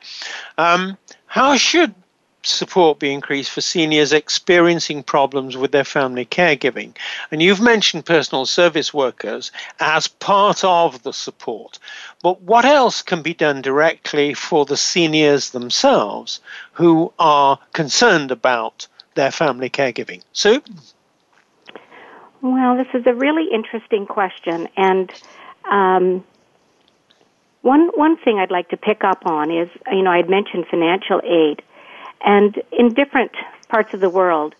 [0.56, 0.96] Um,
[1.26, 1.94] how should
[2.42, 6.96] support be increased for seniors experiencing problems with their family caregiving.
[7.30, 11.78] And you've mentioned personal service workers as part of the support.
[12.22, 16.40] But what else can be done directly for the seniors themselves
[16.72, 20.22] who are concerned about their family caregiving?
[20.32, 20.62] Sue?
[22.42, 24.68] Well, this is a really interesting question.
[24.76, 25.12] And
[25.70, 26.24] um,
[27.62, 30.66] one one thing I'd like to pick up on is you know I had mentioned
[30.70, 31.62] financial aid,
[32.24, 33.32] and in different
[33.68, 34.54] parts of the world,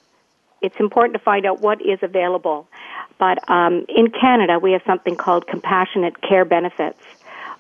[0.63, 2.67] it's important to find out what is available.
[3.19, 7.01] But um, in Canada, we have something called compassionate care benefits,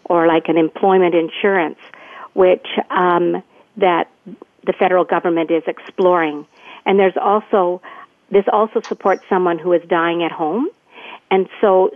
[0.05, 1.78] or like an employment insurance,
[2.34, 3.42] which um,
[3.76, 4.11] that
[4.66, 6.46] the federal government is exploring.
[6.86, 7.82] And there's also
[8.30, 10.68] this also supports someone who is dying at home,
[11.30, 11.90] and so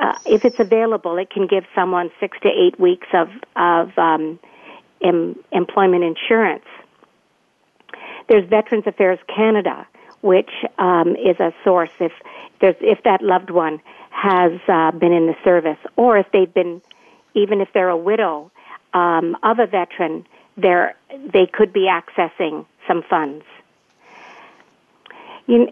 [0.00, 4.38] uh, if it's available, it can give someone six to eight weeks of of um,
[5.02, 6.64] em- employment insurance.
[8.28, 9.86] There's Veterans Affairs Canada,
[10.20, 12.12] which um, is a source if
[12.60, 16.80] there's if that loved one has uh, been in the service, or if they've been,
[17.34, 18.50] even if they're a widow
[18.94, 20.86] um, of a veteran, they
[21.32, 23.44] they could be accessing some funds.
[25.46, 25.68] You,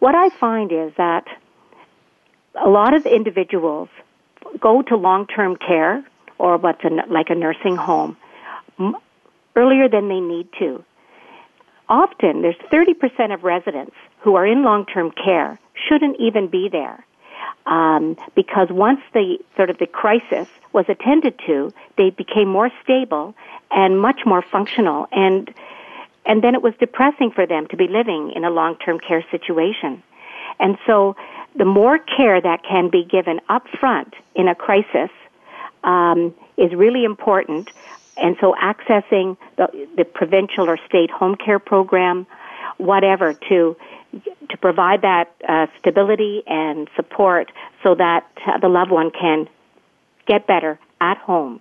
[0.00, 1.24] what I find is that
[2.62, 3.88] a lot of individuals
[4.60, 6.04] go to long-term care
[6.38, 8.16] or what's a, like a nursing home
[9.56, 10.84] earlier than they need to.
[11.88, 15.58] Often, there's 30% of residents who are in long-term care
[15.88, 17.04] shouldn't even be there.
[17.66, 23.34] Um, because once the sort of the crisis was attended to, they became more stable
[23.70, 25.52] and much more functional, and
[26.26, 30.02] and then it was depressing for them to be living in a long-term care situation.
[30.58, 31.16] And so
[31.54, 35.10] the more care that can be given up front in a crisis
[35.82, 37.70] um, is really important.
[38.16, 42.26] And so accessing the, the provincial or state home care program,
[42.78, 43.76] whatever, to
[44.48, 47.50] to provide that uh, stability and support
[47.82, 48.24] so that
[48.60, 49.48] the loved one can
[50.28, 51.60] get better at home.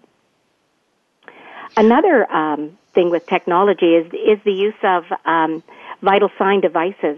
[1.75, 5.63] Another um, thing with technology is is the use of um,
[6.03, 7.17] vital sign devices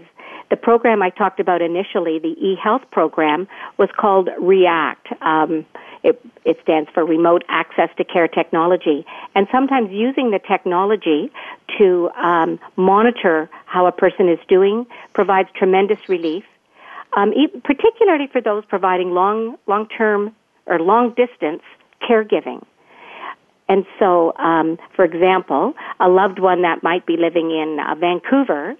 [0.50, 5.08] the program I talked about initially, the eHealth program, was called REACT.
[5.20, 5.66] Um,
[6.06, 9.04] it, it stands for Remote Access to Care Technology.
[9.34, 11.32] And sometimes using the technology
[11.78, 16.44] to um, monitor how a person is doing provides tremendous relief,
[17.16, 17.32] um,
[17.64, 20.34] particularly for those providing long, long-term
[20.66, 21.62] or long-distance
[22.08, 22.64] caregiving.
[23.68, 28.76] And so, um, for example, a loved one that might be living in uh, Vancouver,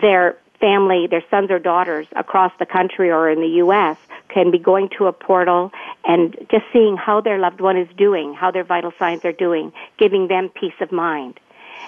[0.00, 3.98] their family, their sons or daughters across the country or in the U.S.
[4.30, 5.70] can be going to a portal
[6.06, 9.74] and just seeing how their loved one is doing, how their vital signs are doing,
[9.98, 11.38] giving them peace of mind.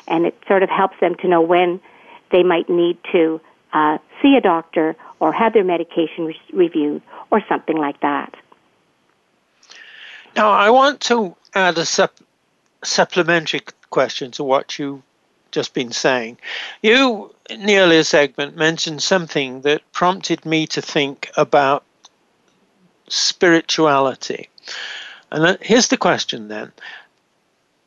[0.07, 1.81] And it sort of helps them to know when
[2.31, 3.41] they might need to
[3.73, 7.01] uh, see a doctor or have their medication re- reviewed
[7.31, 8.35] or something like that.
[10.37, 12.21] Now, I want to add a sup-
[12.85, 15.03] supplementary question to what you
[15.57, 16.37] just been saying.
[16.83, 21.83] You, in the earlier segment, mentioned something that prompted me to think about
[23.09, 24.51] spirituality.
[25.33, 26.73] And here's the question then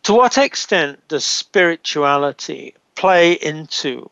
[0.02, 4.10] To what extent does spirituality play into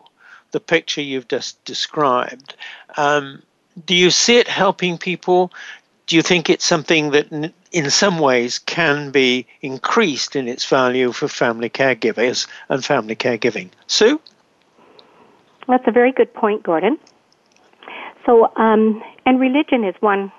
[0.52, 2.54] the picture you've just described?
[2.96, 3.42] Um,
[3.88, 5.52] do you see it helping people?
[6.08, 11.12] Do you think it's something that in some ways can be increased in its value
[11.12, 13.70] for family caregivers and family caregiving.
[13.88, 14.20] Sue?
[15.68, 16.98] That's a very good point, Gordon.
[18.26, 20.32] So, um, and religion is one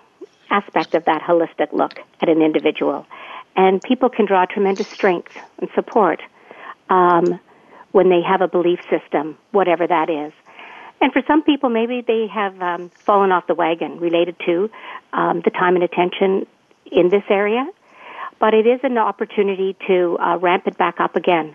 [0.50, 3.06] aspect of that holistic look at an individual.
[3.54, 6.22] And people can draw tremendous strength and support
[6.88, 7.38] um,
[7.92, 10.32] when they have a belief system, whatever that is.
[11.00, 14.70] And for some people, maybe they have um, fallen off the wagon related to
[15.12, 16.46] um, the time and attention
[16.90, 17.66] in this area,
[18.40, 21.54] but it is an opportunity to uh, ramp it back up again.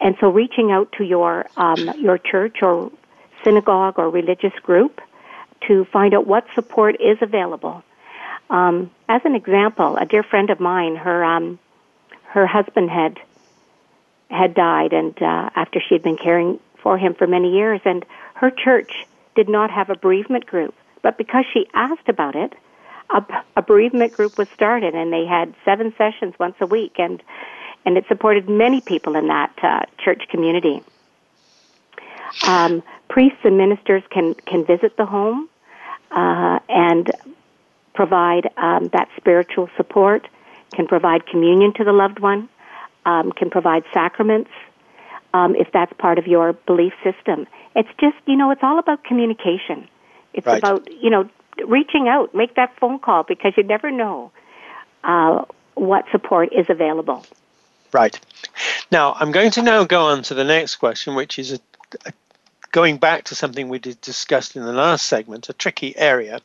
[0.00, 2.90] And so, reaching out to your um, your church or
[3.44, 5.00] synagogue or religious group
[5.68, 7.82] to find out what support is available.
[8.48, 11.58] Um, as an example, a dear friend of mine, her um,
[12.24, 13.18] her husband had
[14.30, 18.04] had died, and uh, after she had been caring for him for many years, and
[18.34, 18.90] her church
[19.34, 22.52] did not have a bereavement group, but because she asked about it,
[23.10, 23.24] a,
[23.56, 27.22] a bereavement group was started, and they had seven sessions once a week, and
[27.84, 30.82] and it supported many people in that uh, church community.
[32.46, 35.48] Um, priests and ministers can can visit the home
[36.10, 37.10] uh, and
[37.94, 40.28] provide um, that spiritual support,
[40.72, 42.48] can provide communion to the loved one,
[43.04, 44.50] um, can provide sacraments
[45.34, 47.46] um, if that's part of your belief system.
[47.74, 49.88] It's just you know it's all about communication.
[50.34, 50.58] It's right.
[50.58, 51.28] about you know
[51.66, 54.32] reaching out, make that phone call because you never know
[55.04, 57.24] uh, what support is available.
[57.92, 58.18] Right.
[58.92, 61.60] Now, I'm going to now go on to the next question, which is a,
[62.06, 62.12] a,
[62.70, 66.40] going back to something we did discussed in the last segment, a tricky area.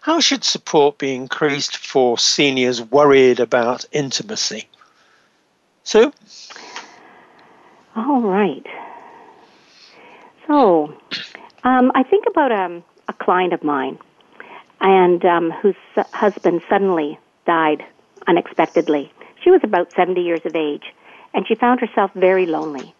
[0.00, 4.68] How should support be increased for seniors worried about intimacy?
[5.84, 6.12] Sue?
[7.96, 8.66] All right.
[10.46, 10.94] So,
[11.64, 13.98] um, I think about um, a client of mine,
[14.80, 15.76] and um, whose
[16.12, 17.82] husband suddenly died
[18.26, 19.12] unexpectedly.
[19.42, 20.84] She was about 70 years of age,
[21.34, 22.94] and she found herself very lonely.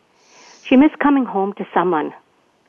[0.65, 2.13] She missed coming home to someone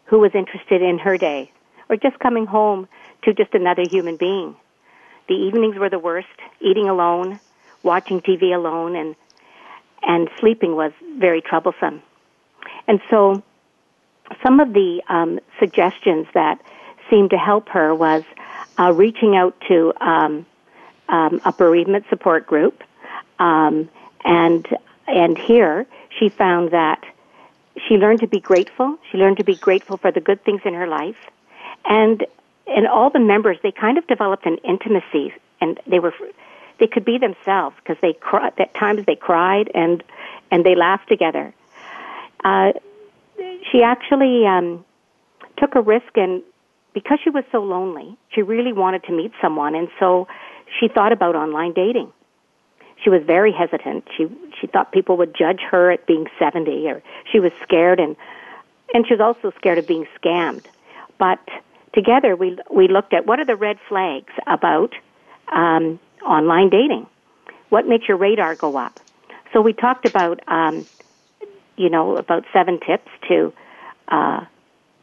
[0.05, 1.51] who was interested in her day,
[1.89, 2.87] or just coming home
[3.23, 4.55] to just another human being.
[5.27, 6.27] The evenings were the worst,
[6.59, 7.39] eating alone,
[7.83, 9.15] watching TV alone, and
[10.03, 12.01] and sleeping was very troublesome.
[12.87, 13.43] And so,
[14.43, 16.59] some of the um, suggestions that
[17.09, 18.23] seemed to help her was
[18.79, 20.45] uh, reaching out to um,
[21.09, 22.83] um, a bereavement support group,
[23.39, 23.89] um,
[24.23, 24.65] and
[25.07, 25.85] and here
[26.17, 27.03] she found that
[27.87, 28.97] she learned to be grateful.
[29.11, 31.17] She learned to be grateful for the good things in her life,
[31.85, 32.25] and
[32.67, 36.13] and all the members they kind of developed an intimacy, and they were
[36.79, 40.03] they could be themselves because they cry, at times they cried and
[40.49, 41.53] and they laughed together.
[42.43, 42.71] Uh,
[43.71, 44.83] she actually um,
[45.57, 46.41] took a risk and
[46.93, 50.27] because she was so lonely, she really wanted to meet someone, and so
[50.79, 52.11] she thought about online dating.
[53.03, 54.05] She was very hesitant.
[54.15, 54.27] She
[54.59, 58.15] she thought people would judge her at being 70 or she was scared and
[58.93, 60.65] and she was also scared of being scammed.
[61.17, 61.39] But
[61.93, 64.93] together we we looked at what are the red flags about
[65.51, 67.07] um, online dating.
[67.69, 68.99] What makes your radar go up?
[69.53, 70.85] So we talked about um,
[71.81, 73.53] you know about seven tips to
[74.07, 74.45] uh,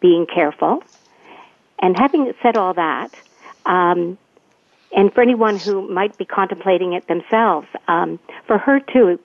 [0.01, 0.83] being careful.
[1.81, 3.11] And having said all that,
[3.67, 4.19] um,
[4.97, 9.19] and for anyone who might be contemplating it themselves, um, for her too,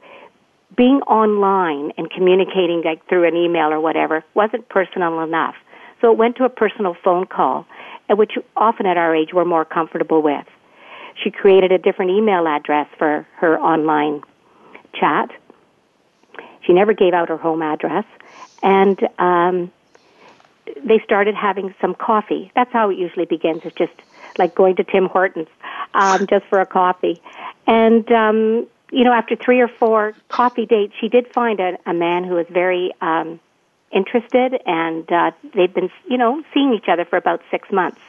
[0.75, 5.55] being online and communicating like through an email or whatever wasn't personal enough.
[6.01, 7.65] So it went to a personal phone call,
[8.09, 10.45] which often at our age we're more comfortable with.
[11.23, 14.21] She created a different email address for her online
[14.99, 15.29] chat.
[16.65, 18.05] She never gave out her home address,
[18.61, 19.71] and um,
[20.83, 22.51] they started having some coffee.
[22.55, 23.61] That's how it usually begins.
[23.65, 23.93] It's just
[24.37, 25.49] like going to Tim Hortons
[25.93, 27.21] um, just for a coffee.
[27.67, 31.93] And um, you know, after three or four coffee dates, she did find a, a
[31.93, 33.39] man who was very um,
[33.91, 37.99] interested, and uh, they've been, you know, seeing each other for about six months.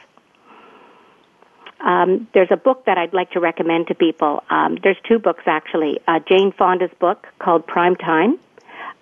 [1.81, 4.43] Um, there's a book that I'd like to recommend to people.
[4.49, 5.99] Um, there's two books actually.
[6.07, 8.39] Uh, Jane Fonda's book called Prime Time,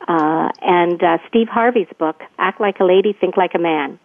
[0.08, 4.00] uh, and uh, Steve Harvey's book, Act Like a Lady, Think Like a Man.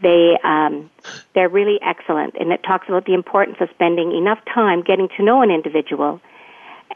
[0.00, 0.90] They um,
[1.34, 5.24] they're really excellent, and it talks about the importance of spending enough time getting to
[5.24, 6.20] know an individual,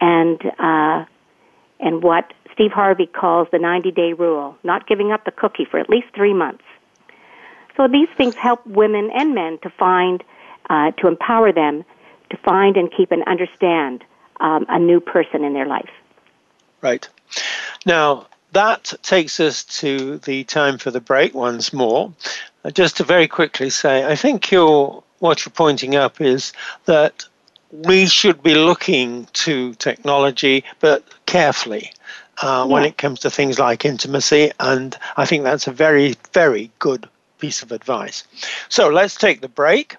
[0.01, 1.05] and uh,
[1.81, 5.79] and what Steve Harvey calls the 90 day rule, not giving up the cookie for
[5.79, 6.65] at least three months.
[7.77, 10.23] So these things help women and men to find,
[10.71, 11.85] uh, to empower them
[12.31, 14.05] to find and keep and understand
[14.41, 15.91] um, a new person in their life.
[16.81, 17.09] Right.
[17.87, 22.13] Now, that takes us to the time for the break once more.
[22.65, 26.53] Uh, just to very quickly say, I think you're, what you're pointing up is
[26.85, 27.25] that
[27.71, 31.93] we should be looking to technology, but carefully.
[32.43, 32.73] Uh, yeah.
[32.73, 37.09] When it comes to things like intimacy, and I think that's a very, very good
[37.43, 38.23] piece of advice.
[38.69, 39.97] So let's take the break.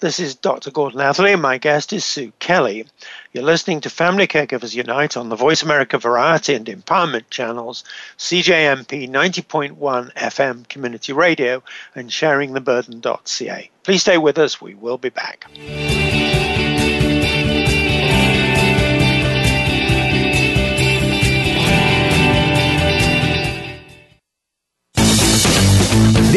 [0.00, 0.70] This is Dr.
[0.70, 2.84] Gordon Atherley, my guest is Sue Kelly.
[3.32, 7.82] You're listening to Family Caregivers Unite on the Voice America Variety and Empowerment channels,
[8.18, 11.62] CJMP 90.1 FM Community Radio,
[11.94, 13.70] and sharingtheburden.ca.
[13.84, 14.60] Please stay with us.
[14.60, 15.46] We will be back.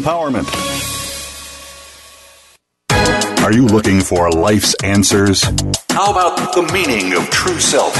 [0.00, 0.48] Empowerment.
[3.44, 5.42] Are you looking for life's answers?
[5.90, 7.94] How about the meaning of true self?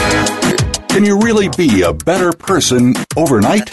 [0.89, 3.71] Can you really be a better person overnight?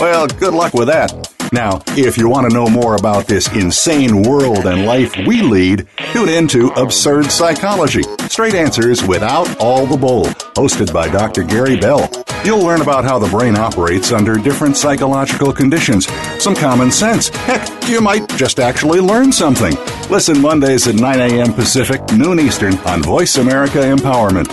[0.00, 1.35] Well, good luck with that.
[1.52, 5.86] Now, if you want to know more about this insane world and life we lead,
[6.12, 10.24] tune in to Absurd Psychology Straight Answers Without All the Bull,
[10.54, 11.44] hosted by Dr.
[11.44, 12.10] Gary Bell.
[12.44, 16.06] You'll learn about how the brain operates under different psychological conditions,
[16.42, 17.28] some common sense.
[17.28, 19.74] Heck, you might just actually learn something.
[20.10, 21.52] Listen Mondays at 9 a.m.
[21.52, 24.46] Pacific, noon Eastern on Voice America Empowerment.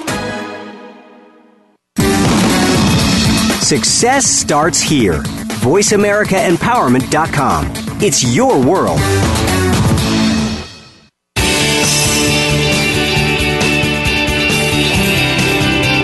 [3.61, 5.23] Success starts here.
[5.63, 7.71] VoiceAmericaEmpowerment.com.
[8.01, 8.99] It's your world.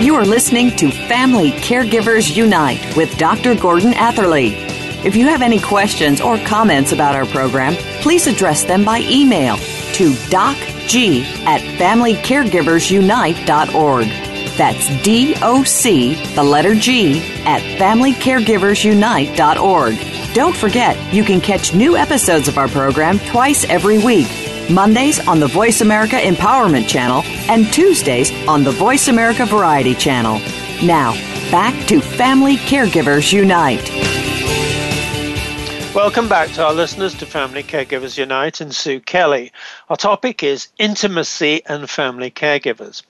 [0.02, 3.54] You are listening to Family Caregivers Unite with Dr.
[3.54, 4.54] Gordon Atherley.
[5.04, 9.56] If you have any questions or comments about our program, please address them by email
[9.56, 14.29] to docg at familycaregiversunite.org.
[14.60, 20.34] That's D O C, the letter G, at FamilyCaregiversUnite.org.
[20.34, 24.28] Don't forget, you can catch new episodes of our program twice every week
[24.70, 30.38] Mondays on the Voice America Empowerment Channel and Tuesdays on the Voice America Variety Channel.
[30.86, 31.14] Now,
[31.50, 33.88] back to Family Caregivers Unite.
[35.94, 39.52] Welcome back to our listeners to Family Caregivers Unite and Sue Kelly.
[39.88, 43.02] Our topic is intimacy and family caregivers.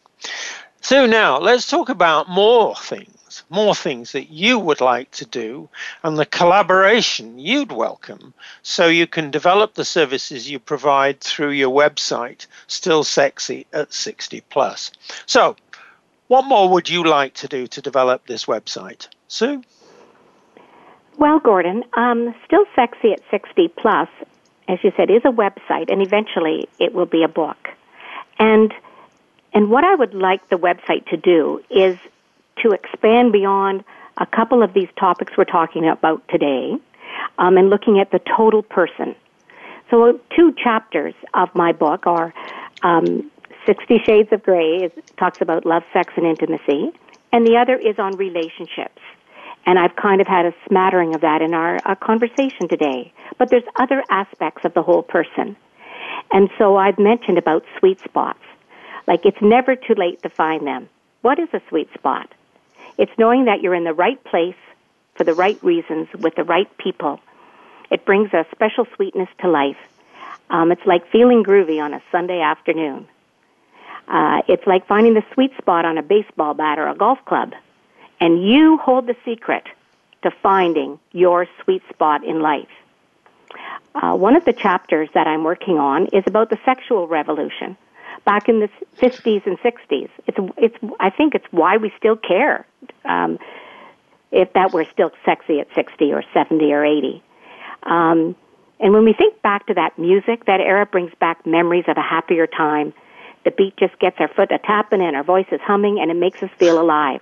[0.83, 5.69] So now let's talk about more things, more things that you would like to do
[6.03, 11.71] and the collaboration you'd welcome so you can develop the services you provide through your
[11.71, 14.91] website, Still Sexy at 60 Plus.
[15.27, 15.55] So,
[16.29, 19.09] what more would you like to do to develop this website?
[19.29, 19.63] Sue?
[21.19, 24.09] Well, Gordon, um, Still Sexy at 60 Plus,
[24.67, 27.69] as you said, is a website, and eventually it will be a book.
[28.39, 28.73] And
[29.53, 31.99] and what I would like the website to do is
[32.63, 33.85] to expand beyond
[34.19, 36.75] a couple of these topics we're talking about today
[37.39, 39.15] um, and looking at the total person.
[39.91, 42.33] So, two chapters of my book are
[42.83, 43.31] um,
[43.67, 46.93] 60 Shades of Grey, talks about love, sex, and intimacy,
[47.33, 49.01] and the other is on relationships.
[49.67, 53.13] And I've kind of had a smattering of that in our, our conversation today.
[53.39, 55.57] But there's other aspects of the whole person.
[56.33, 58.41] And so I've mentioned about sweet spots.
[59.11, 60.89] Like it's never too late to find them.
[61.23, 62.33] What is a sweet spot?
[62.97, 64.55] It's knowing that you're in the right place
[65.17, 67.19] for the right reasons with the right people.
[67.91, 69.79] It brings a special sweetness to life.
[70.49, 73.09] Um, it's like feeling groovy on a Sunday afternoon.
[74.07, 77.53] Uh, it's like finding the sweet spot on a baseball bat or a golf club.
[78.21, 79.65] And you hold the secret
[80.23, 82.71] to finding your sweet spot in life.
[83.93, 87.77] Uh, one of the chapters that I'm working on is about the sexual revolution
[88.25, 88.69] back in the
[88.99, 90.09] 50s and 60s.
[90.27, 92.67] It's, it's, I think it's why we still care.
[93.05, 93.39] Um,
[94.33, 97.23] if that were still sexy at 60 or 70 or 80.
[97.83, 98.37] Um,
[98.79, 102.03] and when we think back to that music, that era brings back memories of a
[102.03, 102.95] happier time.
[103.45, 106.17] The beat just gets our foot a tapping and our voice is humming and it
[106.17, 107.21] makes us feel alive.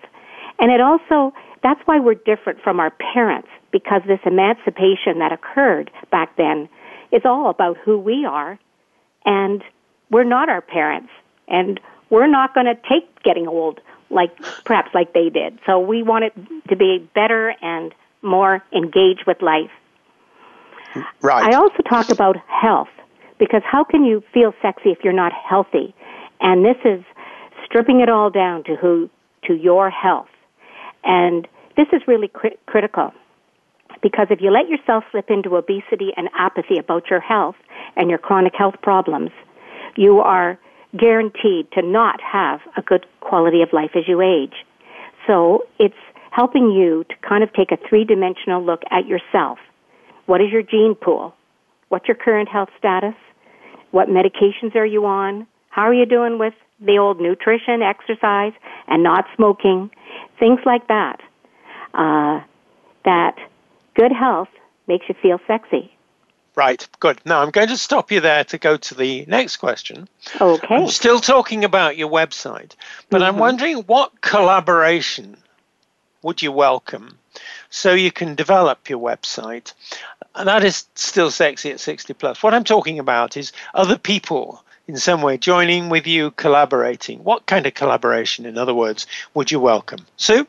[0.59, 1.33] And it also,
[1.63, 6.69] that's why we're different from our parents because this emancipation that occurred back then
[7.13, 8.59] is all about who we are
[9.25, 9.63] and
[10.11, 11.11] we're not our parents,
[11.47, 11.81] and
[12.11, 13.81] we're not going to take getting old
[14.11, 14.31] like
[14.65, 15.59] perhaps like they did.
[15.67, 16.33] So we want it
[16.69, 19.71] to be better and more engaged with life.
[21.21, 21.53] Right.
[21.53, 22.89] I also talk about health
[23.39, 25.95] because how can you feel sexy if you're not healthy?
[26.41, 27.05] And this is
[27.65, 29.11] stripping it all down to who
[29.45, 30.29] to your health.
[31.05, 31.47] And
[31.77, 33.13] this is really cri- critical
[34.03, 37.57] because if you let yourself slip into obesity and apathy about your health
[37.97, 39.31] and your chronic health problems,
[39.97, 40.59] you are
[40.97, 44.65] guaranteed to not have a good quality of life as you age.
[45.27, 45.95] So it's
[46.31, 49.59] helping you to kind of take a three dimensional look at yourself.
[50.27, 51.35] What is your gene pool?
[51.89, 53.15] What's your current health status?
[53.91, 55.47] What medications are you on?
[55.71, 58.53] How are you doing with the old nutrition, exercise,
[58.87, 59.91] and not smoking?
[60.39, 61.21] Things like that.
[61.95, 62.41] Uh,
[63.05, 63.37] that
[63.95, 64.49] good health
[64.87, 65.91] makes you feel sexy.
[66.59, 67.21] Right, good.
[67.25, 70.09] Now I'm going to stop you there to go to the next question.
[70.41, 70.75] Okay.
[70.75, 72.73] I'm still talking about your website,
[73.11, 73.29] but mm-hmm.
[73.29, 75.37] I'm wondering what collaboration
[76.23, 77.17] would you welcome
[77.71, 79.73] so you can develop your website?
[80.35, 82.43] And that is still sexy at 60 plus.
[82.43, 87.23] What I'm talking about is other people in some way joining with you, collaborating.
[87.23, 90.05] What kind of collaboration, in other words, would you welcome?
[90.17, 90.45] Sue?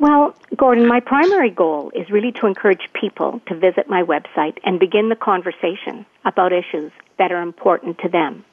[0.00, 4.78] Well, Gordon, my primary goal is really to encourage people to visit my website and
[4.78, 8.44] begin the conversation about issues that are important to them.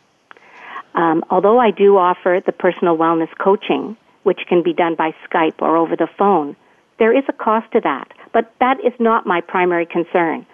[0.95, 5.61] Um, although I do offer the personal wellness coaching, which can be done by Skype
[5.61, 6.55] or over the phone,
[6.97, 8.11] there is a cost to that.
[8.33, 10.45] but that is not my primary concern.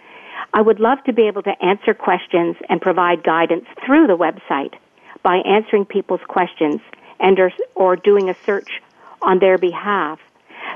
[0.53, 4.73] I would love to be able to answer questions and provide guidance through the website
[5.23, 6.79] by answering people's questions
[7.19, 8.81] and or, or doing a search
[9.21, 10.19] on their behalf.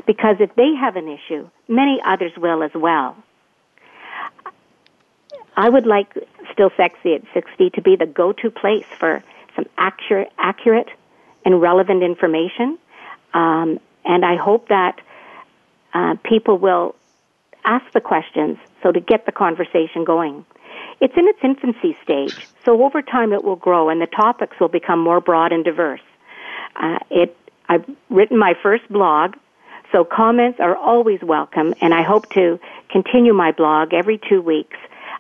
[0.06, 3.16] Because if they have an issue, many others will as well.
[5.58, 6.14] I would like
[6.52, 9.24] Still Sexy at 60 to be the go-to place for
[9.56, 10.90] some accurate, accurate
[11.46, 12.78] and relevant information.
[13.34, 15.00] Um, and I hope that
[15.94, 16.96] uh, people will
[17.64, 20.46] ask the questions so to get the conversation going.
[21.02, 24.70] It's in its infancy stage, so over time it will grow and the topics will
[24.70, 26.02] become more broad and diverse.
[26.76, 29.36] Uh, it, I've written my first blog,
[29.96, 34.76] so comments are always welcome, and I hope to continue my blog every two weeks,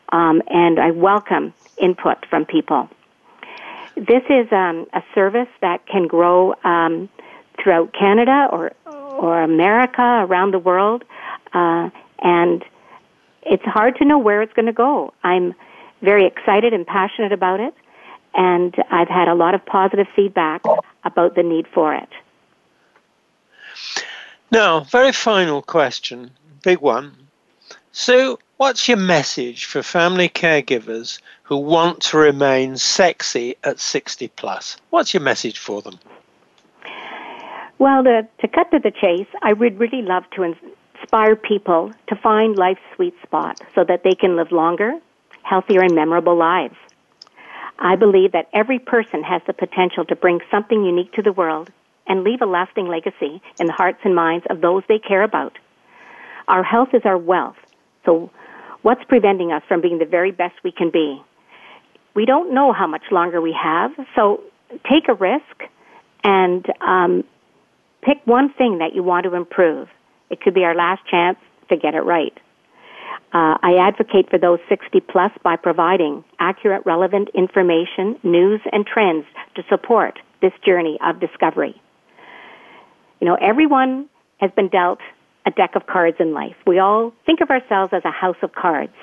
[0.09, 2.89] um, and I welcome input from people.
[3.95, 7.07] This is um, a service that can grow um,
[7.57, 11.05] throughout Canada or or America, around the world,
[11.53, 12.61] uh, and
[13.43, 15.13] it's hard to know where it's going to go.
[15.23, 15.55] I'm
[16.01, 17.73] very excited and passionate about it,
[18.33, 20.63] and I've had a lot of positive feedback
[21.05, 22.09] about the need for it.
[24.55, 26.31] Now, very final question,
[26.63, 27.11] big one.
[27.91, 34.77] So, what's your message for family caregivers who want to remain sexy at 60 plus?
[34.91, 35.99] What's your message for them?
[37.79, 42.15] Well, to, to cut to the chase, I would really love to inspire people to
[42.15, 44.93] find life's sweet spot so that they can live longer,
[45.43, 46.77] healthier, and memorable lives.
[47.79, 51.73] I believe that every person has the potential to bring something unique to the world
[52.07, 55.57] and leave a lasting legacy in the hearts and minds of those they care about.
[56.47, 57.57] Our health is our wealth,
[58.05, 58.29] so
[58.81, 61.21] what's preventing us from being the very best we can be?
[62.15, 64.41] we don't know how much longer we have, so
[64.89, 65.69] take a risk
[66.23, 67.23] and um,
[68.01, 69.89] pick one thing that you want to improve.
[70.29, 71.37] It could be our last chance
[71.69, 72.33] to get it right.
[73.33, 79.25] Uh, I advocate for those 60 plus by providing accurate, relevant information, news, and trends
[79.55, 81.79] to support this journey of discovery.
[83.19, 84.99] You know, everyone has been dealt
[85.45, 86.55] a deck of cards in life.
[86.65, 88.93] We all think of ourselves as a house of cards.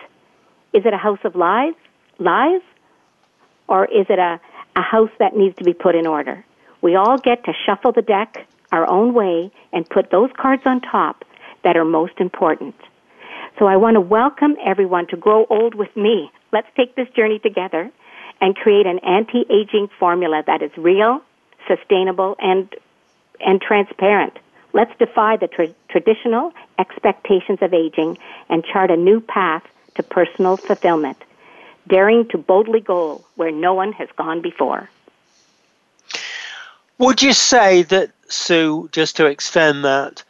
[0.72, 1.74] Is it a house of lies?
[2.18, 2.62] Lies?
[3.72, 4.38] or is it a,
[4.76, 6.44] a house that needs to be put in order?
[6.82, 10.82] We all get to shuffle the deck our own way and put those cards on
[10.82, 11.24] top
[11.64, 12.74] that are most important.
[13.58, 16.30] So I want to welcome everyone to grow old with me.
[16.52, 17.90] Let's take this journey together
[18.40, 21.20] and create an anti-aging formula that is real,
[21.66, 22.68] sustainable, and,
[23.44, 24.38] and transparent.
[24.72, 28.18] Let's defy the tra- traditional expectations of aging
[28.48, 29.64] and chart a new path
[29.96, 31.18] to personal fulfillment
[31.88, 34.88] daring to boldly go where no one has gone before.
[36.98, 40.22] Would you say that, Sue, just to extend that,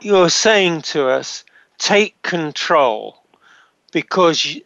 [0.00, 1.44] you're saying to us,
[1.78, 3.18] take control
[3.92, 4.62] because you,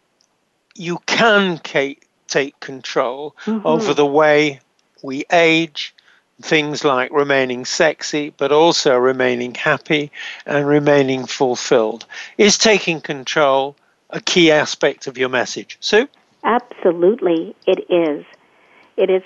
[0.75, 3.65] you can take control mm-hmm.
[3.65, 4.59] over the way
[5.01, 5.95] we age,
[6.41, 10.11] things like remaining sexy, but also remaining happy
[10.45, 12.05] and remaining fulfilled.
[12.37, 13.75] Is taking control
[14.09, 15.77] a key aspect of your message?
[15.79, 16.07] Sue?
[16.43, 18.25] Absolutely, it is.
[18.97, 19.23] It is.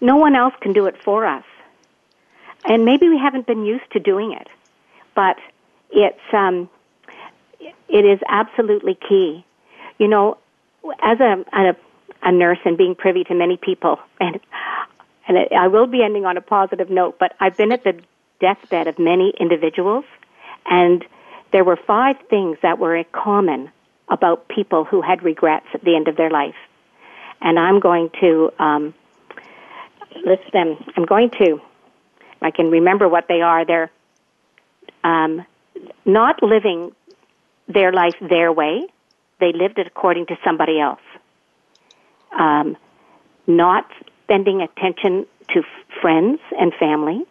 [0.00, 1.44] No one else can do it for us,
[2.64, 4.48] and maybe we haven't been used to doing it,
[5.14, 5.38] but
[5.90, 6.68] it's um,
[7.88, 9.44] it is absolutely key.
[9.98, 10.36] You know,
[11.02, 11.76] as a, a
[12.22, 14.40] a nurse and being privy to many people, and
[15.26, 18.00] and I will be ending on a positive note, but I've been at the
[18.40, 20.04] deathbed of many individuals,
[20.66, 21.04] and
[21.52, 23.70] there were five things that were common
[24.08, 26.56] about people who had regrets at the end of their life.
[27.40, 28.94] And I'm going to um,
[30.24, 30.76] list them.
[30.96, 31.60] I'm going to,
[32.42, 33.64] I can remember what they are.
[33.64, 33.90] They're
[35.02, 35.44] um,
[36.04, 36.92] not living
[37.68, 38.86] their life their way,
[39.40, 41.00] they lived it according to somebody else.
[42.38, 42.76] Um,
[43.46, 43.86] not
[44.24, 45.62] spending attention to
[46.00, 47.24] friends and family,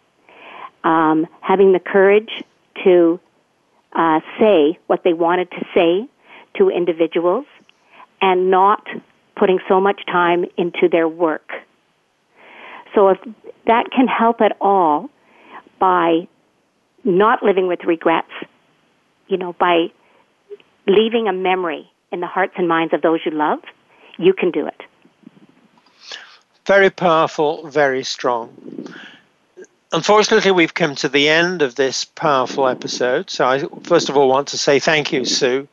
[0.82, 2.30] um, having the courage
[2.84, 3.20] to
[3.94, 6.08] uh, say what they wanted to say
[6.56, 7.46] to individuals
[8.20, 8.86] and not
[9.36, 11.50] putting so much time into their work.
[12.94, 13.18] So if
[13.66, 15.10] that can help at all
[15.80, 16.28] by
[17.02, 18.30] not living with regrets,
[19.28, 19.86] you know, by
[20.86, 23.60] leaving a memory in the hearts and minds of those you love,
[24.18, 24.80] you can do it.
[26.66, 28.94] Very powerful, very strong.
[29.92, 33.28] Unfortunately, we've come to the end of this powerful episode.
[33.28, 35.68] So, I first of all want to say thank you, Sue,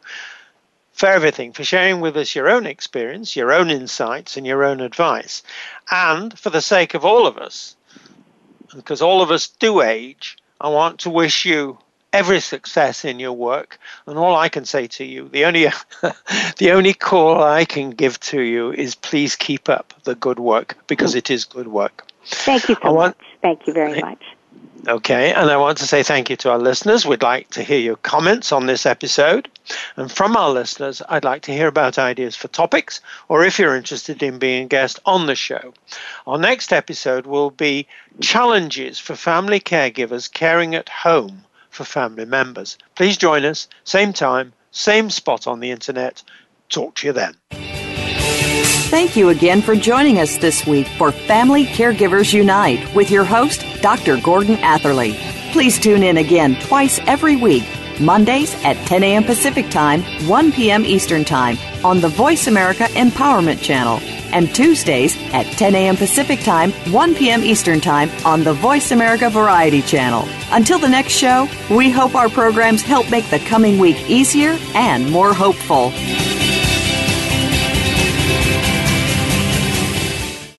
[0.92, 4.82] for everything, for sharing with us your own experience, your own insights, and your own
[4.82, 5.44] advice.
[5.90, 7.76] And for the sake of all of us,
[8.76, 11.80] because all of us do age, I want to wish you
[12.14, 13.80] every success in your work.
[14.06, 15.64] And all I can say to you, the only
[16.58, 20.78] the only call I can give to you is please keep up the good work
[20.88, 22.06] because it is good work.
[22.26, 23.28] Thank you so want, much.
[23.42, 24.24] Thank you very much.
[24.88, 27.06] Okay, and I want to say thank you to our listeners.
[27.06, 29.48] We'd like to hear your comments on this episode.
[29.96, 33.00] And from our listeners, I'd like to hear about ideas for topics
[33.30, 35.74] or if you're interested in being a guest on the show.
[36.26, 37.88] Our next episode will be
[38.22, 42.78] challenges for family caregivers caring at home for family members.
[42.96, 46.22] Please join us, same time, same spot on the internet.
[46.70, 47.36] Talk to you then.
[48.92, 53.66] Thank you again for joining us this week for Family Caregivers Unite with your host,
[53.82, 54.18] Dr.
[54.18, 55.14] Gordon Atherley.
[55.54, 57.64] Please tune in again twice every week,
[58.02, 59.24] Mondays at 10 a.m.
[59.24, 60.86] Pacific Time, 1 p.m.
[60.86, 64.00] Eastern Time on the Voice America Empowerment Channel,
[64.34, 65.96] and Tuesdays at 10 a.m.
[65.96, 67.44] Pacific Time, 1 p.m.
[67.44, 70.28] Eastern Time on the Voice America Variety Channel.
[70.52, 75.10] Until the next show, we hope our programs help make the coming week easier and
[75.10, 75.92] more hopeful.